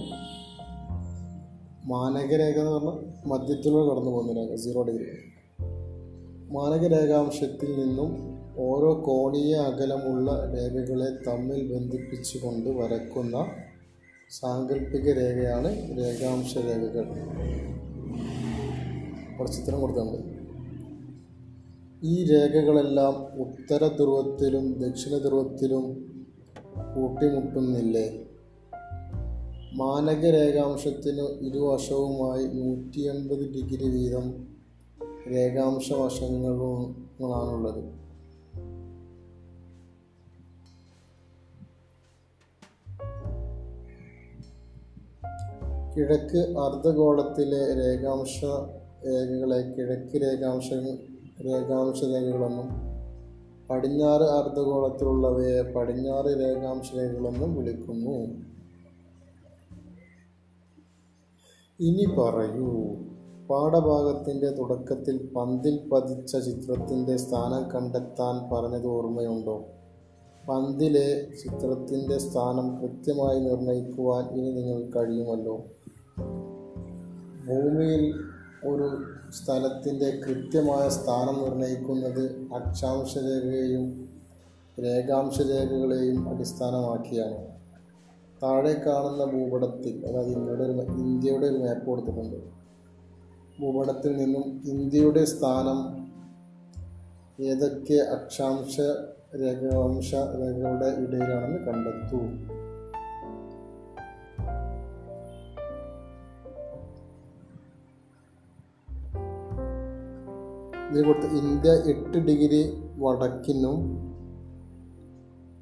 മാനകരേഖ 1.86 2.60
എന്ന് 2.60 2.72
പറഞ്ഞാൽ 2.72 3.28
മധ്യത്തിലൂടെ 3.28 3.90
കടന്നു 3.90 4.12
പോകുന്ന 4.12 4.34
രേഖ 4.34 4.56
സീറോ 4.56 4.84
ഡിഗ്രി 4.84 5.06
മാനകരേഖാംശത്തിൽ 6.54 7.82
നിന്നും 7.82 8.32
ഓരോ 8.58 9.04
കോണീയ 9.06 9.56
അകലമുള്ള 9.56 10.54
രേഖകളെ 10.56 11.30
തമ്മിൽ 11.30 11.74
ബന്ധിപ്പിച്ചുകൊണ്ട് 11.74 12.70
വരക്കുന്ന 12.70 13.46
സാങ്കല്പിക 14.30 15.12
രേഖയാണ് 15.12 15.98
രേഖാംശ 15.98 16.58
രേഖകൾ. 16.58 17.06
കുറച്ച് 19.38 19.58
ചിത്രം 19.58 19.82
കൊടുത്താണ് 19.82 20.42
ഈ 22.04 22.26
രേഖകളെല്ലാം 22.26 23.42
ഉത്തര 23.42 23.88
ധ്രുവത്തിലും 23.88 24.74
ദക്ഷിണ 24.80 25.18
ധ്രുവത്തിലും 25.18 25.86
കൂട്ടിമുട്ടുന്നില്ലേ? 26.96 28.26
മാനക 29.76 30.24
രേഖാംശത്തിന് 30.32 31.26
ഇരുവശവുമായി 31.46 32.46
നൂറ്റി 32.48 33.02
എൺപത് 33.02 33.44
ഡിഗ്രി 33.52 33.90
വീതം 33.90 34.26
രേഖാംശ 35.36 35.92
വശങ്ങളാണുള്ളത് 35.92 37.84
കിഴക്ക് 45.96 46.38
അർദ്ധഗോളത്തിലെ 46.38 47.64
രേഖാംശ 47.76 48.44
രേഖകളെ 49.08 49.74
കിഴക്ക് 49.74 50.24
രേഖാംശ 50.24 50.70
രേഖാംശ 51.46 52.04
രേഖകളെന്നും 52.04 52.70
പടിഞ്ഞാറ് 53.70 54.22
അർദ്ധഗോളത്തിലുള്ളവയെ 54.22 55.62
പടിഞ്ഞാറ് 55.62 56.26
രേഖാംശ 56.26 56.96
രേഖകളെന്നും 56.98 57.56
വിളിക്കുന്നു. 57.56 58.51
ഇനി 61.82 62.06
പറയൂ. 62.06 62.96
പാഠഭാഗത്തിന്റെ 63.50 64.50
തുടക്കത്തിൽ 64.50 65.30
പന്തിൽ 65.36 65.90
പതിച്ച 65.90 66.38
ചിത്രത്തിന്റെ 66.38 67.18
സ്ഥാനം 67.18 67.72
കണ്ടെത്താൻ 67.72 68.56
പറഞ്ഞത് 68.56 68.88
ഓർമ്മയുണ്ടോ? 68.88 69.66
പന്തിലെ 70.50 71.28
ചിത്രത്തിന്റെ 71.44 72.18
സ്ഥാനം 72.18 72.82
കൃത്യമായി 72.82 73.40
നിർണയിക്കുവാൻ 73.40 74.26
ഇനി 74.26 74.52
നിങ്ങൾ 74.52 74.82
കഴിയുമല്ലോ. 74.82 75.58
ഭൂമിയിൽ 77.48 78.14
ഒരു 78.68 78.90
സ്ഥലത്തിന്റെ 79.32 80.20
കൃത്യമായ 80.28 80.90
സ്ഥാനം 80.90 81.44
നിർണയിക്കുന്നത് 81.44 82.54
അക്ഷാംശ 82.54 83.18
രേഖയെയും 83.18 84.10
രേഖാംശ 84.84 85.42
രേഖകളെയും 85.42 86.30
അടിസ്ഥാനമാക്കിയാണ്. 86.30 87.51
താഴെ 88.44 88.74
കാണുന്ന 88.74 89.26
ഭൂപടത്തിൽ 89.26 90.06
അതായത് 90.06 90.30
ഇന്ത്യയുടെ 90.30 90.64
ഒരു 90.64 90.72
ഇന്ത്യയുടെ 90.92 91.46
ഒരു 91.46 91.58
മാപ്പ് 91.58 91.86
കൊടുത്തിട്ടുണ്ട്. 91.86 92.62
ഭൂപടത്തിൽ 93.62 94.18
നിന്നും 94.18 94.62
ഇന്ത്യയുടെ 94.66 95.26
സ്ഥാനം 95.26 95.80
ഏതൊക്കെ 97.44 97.94
അക്ഷാംശ 97.94 98.80
രേഖാംശ 99.42 100.14
രേഖകളുടെ 100.14 100.86
ഇടയിലാണെന്ന് 100.86 101.60
കണ്ടെത്തൂ. 101.68 102.22
ഇതിൽ 110.92 111.06
കൊടുത്ത് 111.06 111.28
ഇന്ത്യ 111.28 111.72
എട്ട് 111.72 112.18
ഡിഗ്രി 112.18 112.64
വടക്കിനും 112.98 113.78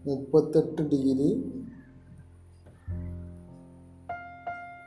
മുപ്പത്തെട്ട് 0.06 0.82
ഡിഗ്രി 0.82 1.30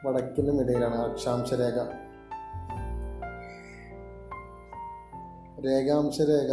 വടക്കിനും 0.04 0.60
ഇടയിലാണ്. 0.60 0.94
അക്ഷാംശ 0.94 1.54
രേഖ 1.54 1.78
രേഖാംശ 5.66 6.20
രേഖ 6.20 6.52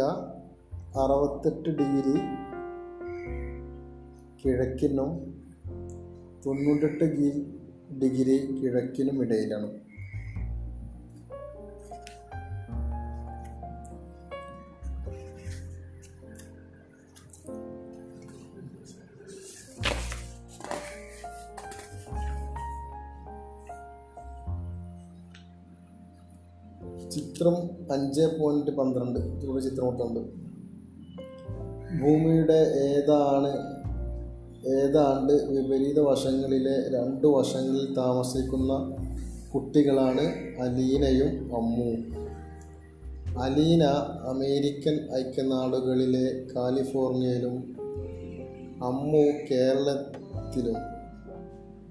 അറുപത്തെട്ട് 1.02 1.68
ഡിഗ്രി 1.68 2.14
കിഴക്കിനും 4.40 5.10
തൊണ്ണൂറ്റെട്ട് 6.46 7.04
ഡിഗ്രി 8.02 8.36
കിഴക്കിനും 8.58 9.22
ഇടയിലാണ്. 9.22 9.79
അഞ്ച് 27.92 28.38
പോയിന്റ് 28.40 28.70
പന്ത്രണ്ട്. 28.70 29.20
ഇവിടെ 29.20 29.64
ചിത്രം 29.64 29.84
കൊടുത്തുണ്ട് 29.84 30.20
ഭൂമിയുടെ 32.02 32.74
ഏതാണ് 32.78 33.80
ഏതാണ്ട് 34.66 35.32
വിപരീത 35.32 36.00
വശങ്ങളിലെ 36.00 36.90
രണ്ട് 36.90 37.26
വശങ്ങളിൽ 37.26 37.94
താമസിക്കുന്ന 37.94 38.96
കുട്ടികളാണ് 39.54 40.20
അലീനയും 40.60 41.56
അമ്മുവും. 41.56 42.30
അലീന 43.42 43.82
അമേരിക്കൻ 44.28 45.08
ഐക്യനാടുകളിലെ 45.14 46.46
കാലിഫോർണിയയിലും 46.56 47.76
അമ്മു 48.84 49.24
കേരളത്തിലും. 49.50 50.76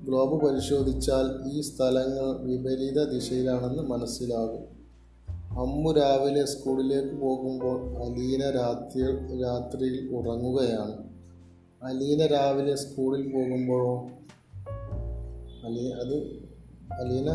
ഗ്ലോബ് 0.05 0.45
പരിശോധിച്ചാൽ 0.45 1.51
ഈ 1.53 1.61
സ്ഥലങ്ങൾ 1.61 2.43
വിപരീത 2.43 3.09
ദിശയിലാണെന്ന് 3.09 3.83
മനസ്സിലാകും. 3.83 4.78
അമ്മു 5.57 5.91
രാവിലെ 5.91 6.45
സ്കൂളിലേക്ക് 6.45 7.15
പോകുമ്പോൾ 7.15 7.97
അലീന 8.03 8.49
രാത്രി 8.49 9.01
രാത്രിയിൽ 9.41 10.15
ഉറങ്ങുകയാണ്. 10.15 10.95
അലീന 11.83 12.25
രാവിലെ 12.25 12.75
സ്കൂളിൽ 12.75 13.31
പോകുമ്പോഴോ? 13.31 14.07
അലീ 15.65 15.91
അത് 15.91 16.15
അലീന 16.93 17.29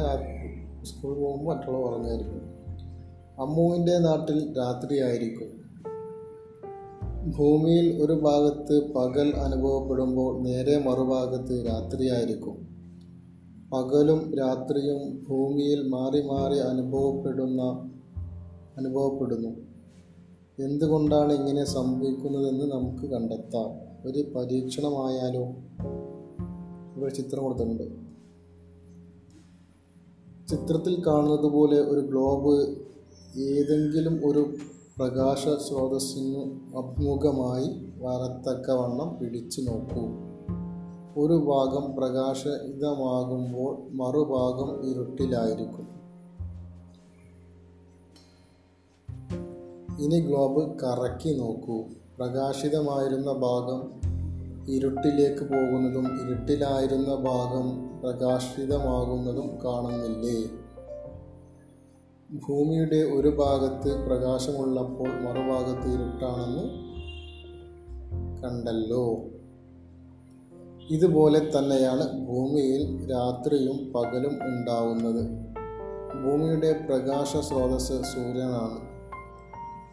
സ്കൂളിൽ 0.82 1.18
പോകുമ്പോൾ 1.18 1.56
മറ്റുള്ള 1.56 1.78
ഉറങ്ങായിരിക്കും 1.78 2.54
അമ്മുവിന്റെ 3.40 3.98
നാട്ടിൽ 3.98 4.58
രാത്രിയായിരിക്കും 4.58 5.64
ഭൂമിയിൽ 7.38 8.02
ഒരു 8.02 8.12
ഭാഗത്ത് 8.12 8.92
പകൽ 8.92 9.36
അനുഭവപ്പെടുമ്പോൾ 9.36 10.42
നേരെ 10.42 10.78
മറുഭാഗത്ത് 10.78 11.66
രാത്രിയായിരിക്കും 11.66 12.68
പകലും 13.72 14.34
രാത്രിയും 14.38 15.26
ഭൂമിയിൽ 15.28 15.88
മാറി 15.88 16.20
മാറി 16.22 16.58
അനുഭവപ്പെടുന്ന 16.58 17.90
അനുഭവപ്പെടുന്നു. 18.78 19.48
എന്തുകൊണ്ടാണ് 20.58 21.32
ഇങ്ങനെ 21.32 21.64
സംഭവിക്കുന്നതെന്ന് 21.64 22.64
നമുക്ക് 22.64 23.06
കണ്ടെത്താം. 23.06 23.94
ഒരു 24.08 24.32
പരീക്ഷണമായാലോ? 24.36 25.42
ഇവിടെ 26.96 27.14
ചിത്രം 27.14 27.42
കൊടുത്തിട്ടുണ്ട്. 27.42 28.04
ചിത്രത്തിൽ 30.48 31.06
കാണുന്നത് 31.06 31.52
പോലെ 31.52 31.80
ഒരു 31.80 32.00
ഗ്ലോബ് 32.00 32.76
ഏതെങ്കിലും 33.40 34.30
ഒരു 34.30 34.54
പ്രകാശ 34.98 35.44
സ്രോതസ്സിനു 35.44 36.38
അഭിമുഖമായി 36.78 37.66
വരത്തക്കവണ്ണം 37.96 39.18
പിടിച്ചു 39.18 39.60
നോക്കൂ. 39.60 40.08
ഒരു 41.16 41.32
ഭാഗം 41.32 41.96
പ്രകാശിതമാകുമ്പോൾ 41.96 43.78
മറുഭാഗം 43.92 44.90
ഇരുട്ടിലായിരിക്കും. 44.90 45.93
ഇനി 50.00 50.20
ഗ്ലോബ് 50.20 50.78
കറക്കി 50.82 51.38
നോക്കൂ. 51.38 51.82
പ്രകാശിതമായിരുന്ന 52.18 53.32
ഭാഗം 53.32 54.00
ഇരുട്ടിലേക്ക് 54.68 55.40
പോകുന്നതും 55.40 56.20
ഇരുട്ടിലായിരുന്ന 56.22 57.14
ഭാഗം 57.14 57.66
പ്രകാശിതമാകുന്നതും 58.00 59.58
കാണുന്നില്ലേ? 59.64 60.44
ഭൂമിയുടെ 62.48 62.96
ഒരു 62.96 63.28
ഭാഗത്ത് 63.28 64.06
പ്രകാശമുള്ളപ്പോൾ 64.06 65.08
മറുഭാഗത്ത് 65.08 65.88
ഇരുട്ടാണെന്ന് 65.88 66.84
കണ്ടല്ലോ. 68.42 69.22
ഇതുപോലെ 70.90 71.38
തന്നെയാണ് 71.38 72.26
ഭൂമിയിൽ 72.26 73.10
രാത്രിയും 73.10 73.92
പകലും 73.92 74.34
ഉണ്ടാവുന്നത്. 74.42 75.30
ഭൂമിയുടെ 76.24 76.72
പ്രകാശ 76.72 77.36
സ്രോതസ് 77.36 78.02
സൂര്യനാണ്. 78.02 78.93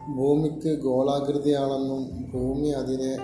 ഭൂമിക്ക് 0.07 0.81
ഗോളാകൃതിയാണെന്നും 0.81 2.31
ഭൂമി 2.33 2.67
അതിനെ 2.67 3.17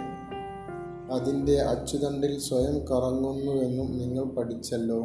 അതിന്റെ 1.11 1.61
അച്ചുതണ്ടിൽ 1.61 2.39
സ്വയം 2.39 2.79
കറങ്ങുന്നുവെന്നും 2.79 3.97
നിങ്ങൾ 3.97 4.23
പഠിച്ചല്ലോ. 4.23 4.99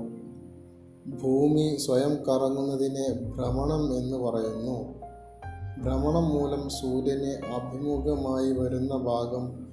ഭൂമി 1.22 1.76
സ്വയം 1.76 2.14
കറങ്ങുന്നതിനെ 2.14 3.12
ഭ്രമണം 3.12 3.96
എന്ന് 3.96 4.16
പറയുന്നു. 4.16 4.94
ഭ്രമണം 5.82 6.28
മൂലം 6.28 6.68
സൂര്യന് 6.68 7.46
അഭിമുഖമായി 7.54 8.52
വരുന്ന 8.52 8.96
ഭാഗം 8.96 9.66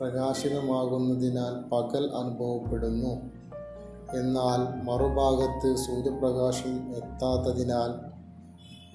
പ്രകാശിതമാകുന്നതിനാൽ 0.00 1.70
പകൽ 1.70 2.10
അനുഭവപ്പെടുന്നു. 2.10 3.14
എന്നാൽ 4.20 4.84
മറുഭാഗത്ത് 4.84 5.76
സൂര്യപ്രകാശം 5.76 6.96
എത്താത്തതിനാൽ 6.96 8.05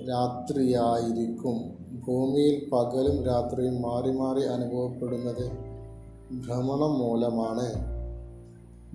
രാത്രിയായിരിക്കും. 0.10 1.82
ഭൂമിയിൽ 2.08 2.70
പകലും 2.70 3.24
രാത്രിയും 3.26 3.82
മാറി 3.82 4.12
മാറി 4.12 4.42
അനുഭവപ്പെടുന്നത് 4.42 5.52
ഭ്രമണം 6.46 7.00
മൂലമാണ്. 7.00 7.92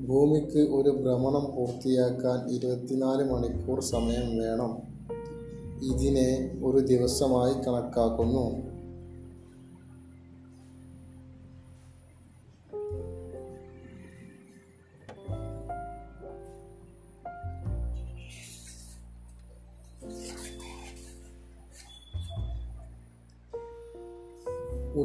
ഭൂമിക്ക് 0.07 0.59
ഒരു 0.59 0.91
ഭ്രമണം 0.91 1.57
പൂർത്തിയാക്കാൻ 1.57 2.51
ഇരുപത്തിനാല് 2.51 3.31
മണിക്കൂർ 3.31 3.81
സമയം 3.81 4.37
വേണം. 4.37 4.79
ഇതിനെ 5.93 6.61
ഒരു 6.65 6.79
ദിവസമായി 6.79 7.55
കണക്കാക്കുന്നു. 7.55 8.76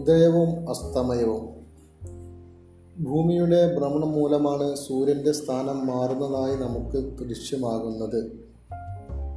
ഉദയവും 0.02 0.70
അസ്തമയവും. 0.70 1.62
ഭൂമിയുടെ 3.04 3.76
ഭ്രമണം 3.76 4.12
മൂലമാണ് 4.12 4.76
സൂര്യന്റെ 4.76 5.32
സ്ഥാനം 5.32 5.88
മാറുന്നതായി 5.88 6.56
നമുക്ക് 6.56 7.28
ദൃശ്യമാകുന്നത്. 7.28 8.32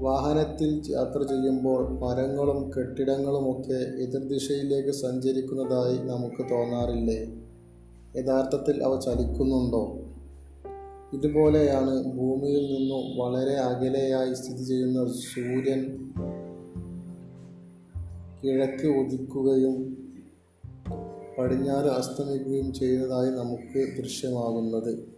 വാഹനത്തിൽ 0.00 0.82
യാത്ര 0.90 1.22
ചെയ്യുമ്പോൾ 1.22 1.88
മരങ്ങളും 1.88 2.70
കെട്ടിടങ്ങളുമൊക്കെ 2.72 4.02
എതിർദിശയിലേക്ക് 4.02 4.90
സഞ്ചരിക്കുന്നതായി 4.90 5.98
നമുക്ക് 5.98 6.50
തോന്നാറില്ലേ? 6.50 7.24
യഥാർത്ഥത്തിൽ 8.16 8.82
അവ 8.84 9.00
ചലിക്കുന്നുണ്ടോ? 9.00 9.98
ഇതുപോലെയാണ് 11.12 12.04
ഭൂമിയിൽ 12.04 12.74
നിന്നും 12.74 13.18
വളരെ 13.18 13.54
അകലെയായി 13.54 14.34
സ്ഥിതി 14.34 14.64
ചെയ്യുന്ന 14.64 15.06
സൂര്യൻ 15.12 16.12
കിഴക്ക് 18.44 18.86
ഉദിക്കുകയും 18.86 20.03
പടിഞ്ഞാറ് 21.38 21.86
അസ്തമിക്കുകയും 21.86 22.72
ചെയ്യുന്നതായി 22.72 23.30
നമുക്ക് 23.30 24.02
ദൃശ്യമാകുന്നത്. 24.02 25.14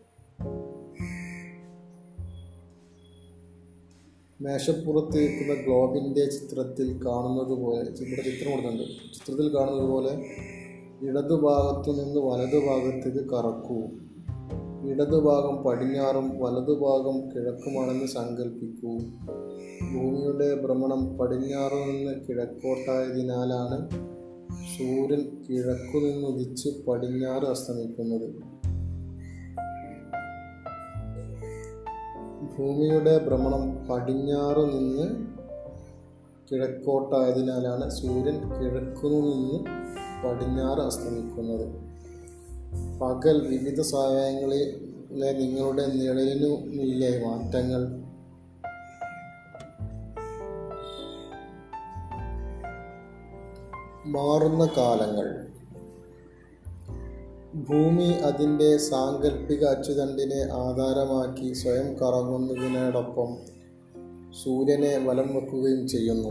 മേശപ്പുറത്ത് 4.41 5.19
ഇരിക്കുന്ന 5.19 5.62
ഗ്ലോബിന്റെ 5.62 6.25
ചിത്രത്തിൽ 6.31 7.07
കാണുന്നത് 7.07 7.59
പോലെ 7.59 7.81
ഇവിടെ 7.81 8.23
ചിത്രം 8.23 8.51
കൊടുക്കുന്നുണ്ട് 8.51 9.14
ചിത്രത്തിൽ 9.14 9.55
കാണുന്നത് 9.55 9.89
പോലെ 9.89 10.12
ഇടതുഭാഗത്തു 11.07 11.91
നിന്ന് 11.91 12.21
വലതുഭാഗത്തേക്ക് 12.21 13.31
കറക്കൂ. 13.31 13.83
ഇടതുഭാഗം 14.91 15.57
പടിഞ്ഞാറും 15.64 16.39
വലതുഭാഗം 16.39 17.31
കിഴക്കുമാണെന്ന് 17.31 18.07
സങ്കല്പിക്കൂ 18.07 18.93
ഭൂമിയുടെ 19.95 20.62
ഭ്രമണം 20.62 21.19
പടിഞ്ഞാറു 21.19 21.75
നിന്ന് 21.75 22.27
കിഴക്കോട്ടായതിനാലാണ് 22.27 24.16
സൂര്യൻ 24.67 25.45
കിഴക്കു 25.49 25.99
നിന്നുദിച്ച് 25.99 26.69
പടിഞ്ഞാറ് 26.89 27.45
അസ്തമിക്കുന്നത്. 27.45 28.31
ഭൂമിയുടെ 32.59 33.19
ഭ്രമണം 33.27 33.87
പടിഞ്ഞാറ് 33.87 34.62
നിന്ന് 34.73 35.27
കിഴക്കോട്ടായതിനാലാണ് 36.51 37.91
സൂര്യൻ 37.91 38.39
കിഴക്കു 38.39 39.09
നിന്ന് 39.09 39.64
പടിഞ്ഞാറ് 40.25 40.81
അസ്തമിക്കുന്നത്. 40.81 41.67
പകൽ 43.01 43.49
വിവിധ 43.49 43.81
സഹായങ്ങളിലെ 43.81 45.33
നിങ്ങളുടെ 45.33 45.87
നിഴലിനുമില്ലേ 45.87 47.25
മാറ്റങ്ങൾ? 47.27 48.06
മാറുന്ന 54.07 54.69
കാലങ്ങൾ. 54.77 55.47
ഭൂമി 57.55 58.05
അതിന്റെ 58.05 58.77
സാങ്കല്പിക 58.77 59.65
അച്ചുതണ്ടിനെ 59.65 60.43
ആധാരമാക്കി 60.53 61.53
സ്വയം 61.53 61.95
കറങ്ങുന്നതിനോടൊപ്പം 61.95 63.37
സൂര്യനെ 64.45 64.99
വലം 64.99 65.35
വെക്കുകയും 65.35 65.89
ചെയ്യുന്നു. 65.89 66.29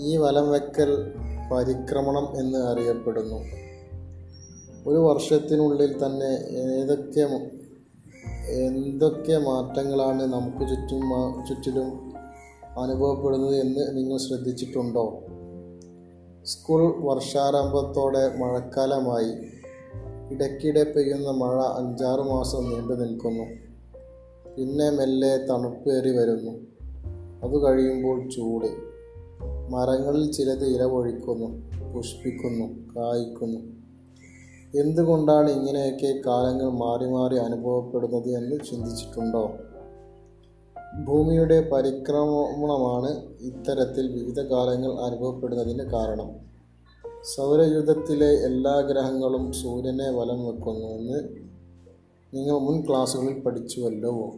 ഈ 0.00 0.16
വലം 0.16 0.50
വെക്കൽ 0.50 1.12
പരിക്രമണം 1.52 2.40
എന്ന് 2.40 2.58
അറിയപ്പെടുന്നു. 2.58 3.36
ഒരു 4.86 4.98
വർഷത്തിനുള്ളിൽ 4.98 6.06
തന്നെ 6.06 6.48
ഏതൊക്കെ 6.50 7.20
എന്തൊക്കെ 8.50 9.38
മാറ്റങ്ങളാണ് 9.38 10.22
നമുക്ക് 10.22 10.70
ചുറ്റും 10.70 11.00
ചുറ്റിലും 11.48 12.12
അനുഭവപ്പെടുന്നത് 12.80 13.56
എന്ന് 13.56 13.96
നിങ്ങൾ 13.96 14.18
ശ്രദ്ധിച്ചിട്ടുണ്ടോ? 14.18 15.22
സ്കൂൾ 16.44 16.94
വർഷാരംഭത്തോടെ 16.98 18.36
മഴക്കാലമായി. 18.36 19.32
ഇടയ്ക്കിടെ 20.34 20.84
പെയ്യുന്ന 20.84 21.30
മഴ 21.30 21.62
അഞ്ചാറ് 21.62 22.20
മാസം 22.20 22.70
നീണ്ടു 22.70 22.94
നിൽക്കുന്നു. 22.94 23.44
പിന്നെ 24.56 24.90
മെല്ലെ 24.90 25.36
തണുപ്പേറി 25.36 26.16
വരുന്നു. 26.16 26.52
അത് 27.42 27.62
കഴിയുമ്പോൾ 27.62 28.30
ചൂട്. 28.30 28.66
മരങ്ങളിൽ 29.70 30.32
ചിലത് 30.32 30.64
ഇലപൊഴിക്കുന്നു 30.64 31.70
പുഷ്പിക്കുന്നു 31.92 32.94
കായ്ക്കുന്നു. 32.96 33.60
എന്തുകൊണ്ടാണ് 34.80 35.50
ഇങ്ങനെയൊക്കെ 35.50 36.20
കാലങ്ങൾ 36.26 36.70
മാറി 36.70 37.06
മാറി 37.06 37.36
അനുഭവപ്പെടുന്നത് 37.36 38.28
എന്ന് 38.28 38.56
ചിന്തിച്ചിട്ടുണ്ടോ? 38.70 39.52
ഭൂമിയുടെ 40.96 41.70
പരിക്രമണമാണ് 41.70 43.36
ഇത്തരത്തിൽ 43.40 44.12
വിവിധ 44.12 44.40
കാലങ്ങൾ 44.40 44.92
അനുഭവപ്പെടുന്നതിന് 44.92 45.82
കാരണം. 45.82 46.48
സൗരയൂഥത്തിലെ 47.36 48.26
എല്ലാ 48.26 48.80
ഗ്രഹങ്ങളും 48.80 49.52
സൂര്യനെ 49.52 50.10
വലം 50.10 50.46
വെക്കുന്നു 50.46 50.86
എന്ന് 50.86 51.28
നിങ്ങൾ 52.34 52.58
മുൻ 52.58 52.88
ക്ലാസ്സുകളിൽ 52.88 53.40
പഠിച്ചുവല്ലോ. 53.40 54.32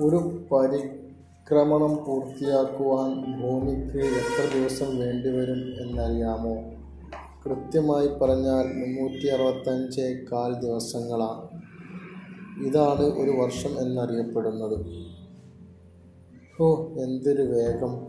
ഒരു 0.00 0.44
പരിക്രമണം 0.52 2.04
പൂർത്തിയാക്കുവാൻ 2.04 3.42
ഭൂമിക്ക് 3.42 3.98
എത്ര 3.98 4.58
ദിവസം 4.58 4.98
വേണ്ടിവരും 4.98 5.74
എന്നറിയാമോ? 5.80 6.75
കൃത്യമായി 7.46 8.06
പറഞ്ഞാൽ 8.06 8.62
മുന്നൂറ്റി 8.62 9.26
അറുപത്തഞ്ച് 9.26 10.24
കാൽ 10.32 10.60
ദിവസങ്ങളാണ്. 10.60 11.62
ഇതാണ് 12.66 13.00
ഒരു 13.00 13.30
വർഷം 13.30 13.80
എന്നറിയപ്പെടുന്നത്. 13.80 14.86
ഓ 16.62 16.86
എന്തൊരു 17.04 17.42
വേഗം. 17.42 18.06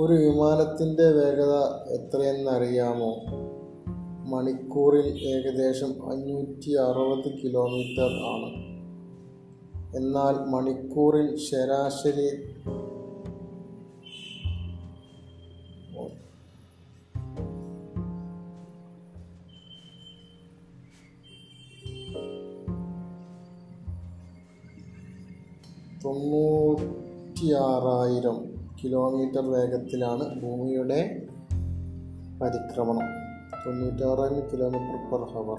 ഒരു 0.00 0.12
വിമാനത്തിന്റെ 0.12 1.02
വേഗത 1.02 1.54
എത്രയെന്നറിയാമോ? 1.92 3.16
മണിക്കൂറിൽ 4.36 5.06
ഏകദേശം 5.06 6.10
അഞ്ഞൂറ്റി 6.10 6.70
അറുപത് 6.70 7.38
കിലോമീറ്റർ 7.42 8.12
ആണ്. 8.12 8.74
എന്നാൽ 9.96 10.50
മണിക്കൂറിൽ 10.50 11.36
ശരാശരി 11.36 12.54
തൊണ്ണൂറ്റിയാറായിരം 26.04 28.54
കിലോമീറ്റർ 28.84 29.50
വേഗത്തിലാണ് 29.50 30.40
ഭൂമിയുടെ 30.40 31.26
പരിക്രമണം 32.40 33.08
തൊണ്ണൂറ്റാറായിരം 33.66 34.48
kilometre 34.52 35.10
per 35.10 35.20
hour. 35.20 35.58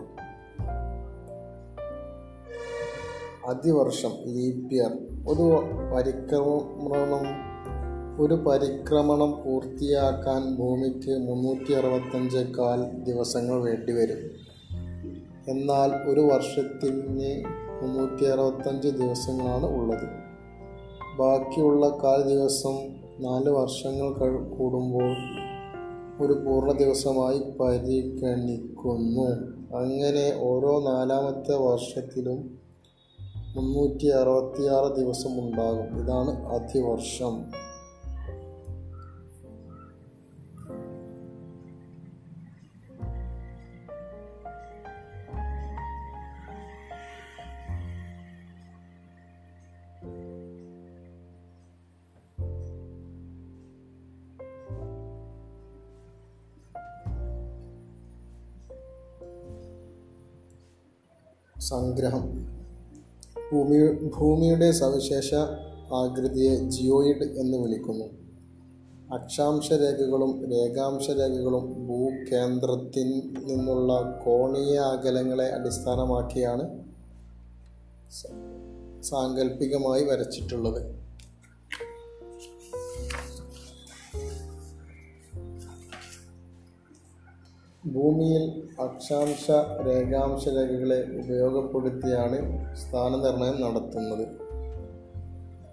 അതിവർഷം 3.46 4.10
leap 4.10 4.74
year 4.74 4.92
ഒരു 5.28 5.76
പരിക്രമണം 5.96 7.46
ഒരു 8.24 8.34
പരിക്രമണം 8.34 9.46
പൂർത്തിയാക്കാൻ 9.46 10.56
ഭൂമിക്ക് 10.56 11.28
മുന്നൂറ്റി 11.28 11.74
അറുപത്തഞ്ച് 11.74 12.38
കാൽ 12.38 13.04
ദിവസങ്ങൾ 13.04 13.62
വേണ്ടിവരും. 13.62 14.18
എന്നാൽ 15.48 16.10
ഒരു 16.10 16.20
വർഷത്തിന് 16.20 17.44
മുന്നൂറ്റി 17.82 18.26
അറുപത്തഞ്ച് 18.26 18.88
ദിവസങ്ങളാണ് 18.88 19.78
ഉള്ളത്. 19.78 20.25
ബാക്കിയുള്ള 21.20 21.90
കാൽ 22.04 22.22
ദിവസം 22.22 22.76
നാല് 23.20 23.50
വർഷങ്ങൾ 23.50 24.10
കൂടുമ്പോൾ 24.58 25.12
ഒരു 26.26 26.34
പൂർണ 26.34 26.72
ദിവസമായി 26.72 27.40
പരിഗണിക്കുന്നു. 27.40 29.28
അങ്ങനെ 29.78 30.40
ഓരോ 30.40 30.84
നാലാമത്തെ 30.84 31.56
വർഷത്തിലും 31.56 32.60
മുന്നൂറ്റി 33.56 34.06
അറുപത്തിയാറ് 34.06 34.96
ദിവസം 34.96 35.40
ഉണ്ടാകും. 35.40 36.04
ഇതാണ് 36.04 36.46
അതിവർഷം 36.46 37.46
സംഗ്രഹം. 61.62 62.46
ഭൂമി 63.52 64.10
ഭൂമിയുടെ 64.10 64.72
സവിശേഷ 64.72 65.34
ആകൃതിയെ 65.94 66.56
ജിയോയിഡ് 66.56 67.24
എന്ന് 67.24 67.58
വിളിക്കുന്നു. 67.58 68.06
അക്ഷാംശ 69.16 69.72
രേഖകളും 69.72 70.52
രേഖാംശ 70.52 71.10
രേഖകളും 71.10 71.88
ഭൂകേന്ദ്രത്തിൽ 71.88 73.34
നിന്നുള്ള 73.44 74.20
കോണീയ 74.26 74.78
അകലങ്ങളെ 74.78 75.46
അടിസ്ഥാനമാക്കിയാണ് 75.46 76.84
സാങ്കല്പികമായി 79.04 80.04
വരച്ചിട്ടുള്ളത്. 80.04 81.05
ഭൂമിയിൽ 87.86 88.68
അക്ഷാംശ 88.82 89.52
രേഖാംശ 89.88 90.48
രേഖകളെ 90.48 91.24
ഉപയോഗപ്പെടുത്തിയാണ് 91.24 92.76
സ്ഥാനനിർണയം 92.76 93.62
നടത്തുന്നത്. 93.62 94.28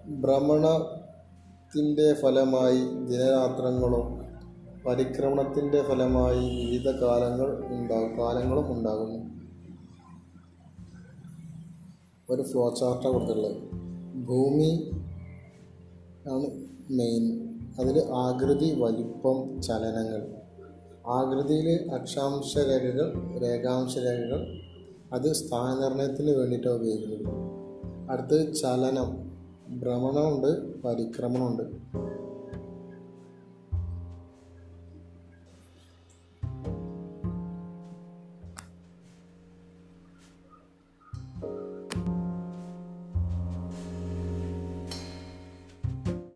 ഭ്രമണത്തിന്റെ 0.07 2.13
ഫലമായി 2.13 3.05
ദിനരാത്രങ്ങളും 3.05 4.25
പരിക്രമണത്തിന്റെ 4.85 5.81
ഫലമായി 5.81 6.35
വിവിധ 6.35 6.89
കാലങ്ങൾ 6.89 7.65
ഉണ്ടാകും 7.65 8.19
കാലങ്ങളും 8.19 8.71
ഉണ്ടാകുന്നു. 8.71 9.33
ഒരു 12.29 12.41
ഫ്ലോ 12.41 12.75
ചാർട്ടാണ് 12.79 13.13
കൊടുത്തിട്ടുള്ളത്. 13.13 13.57
ഭൂമി 14.25 14.91
ആണ് 16.31 16.45
മെയിൻ 16.89 17.49
അതിൽ 17.79 17.99
ആകൃതി 17.99 18.79
വലിപ്പം 18.79 19.61
ചലനങ്ങൾ. 19.61 20.42
ആകൃതിയിൽ 21.07 21.91
അക്ഷാംശ 21.91 22.57
രേഖകൾ 22.57 23.13
രേഖാംശ 23.41 23.97
രേഖകൾ 23.97 24.59
അത് 25.13 25.33
സ്ഥാനനിർണയത്തിന് 25.33 26.31
വേണ്ടിയിട്ടാണ് 26.31 26.75
ഉപയോഗിക്കുന്നത്. 26.75 27.33
അടുത്തത് 28.11 28.53
ചലനം. 28.55 29.33
ഭ്രമണമുണ്ട് 29.79 30.81
പരിക്രമണമുണ്ട്. 30.81 31.63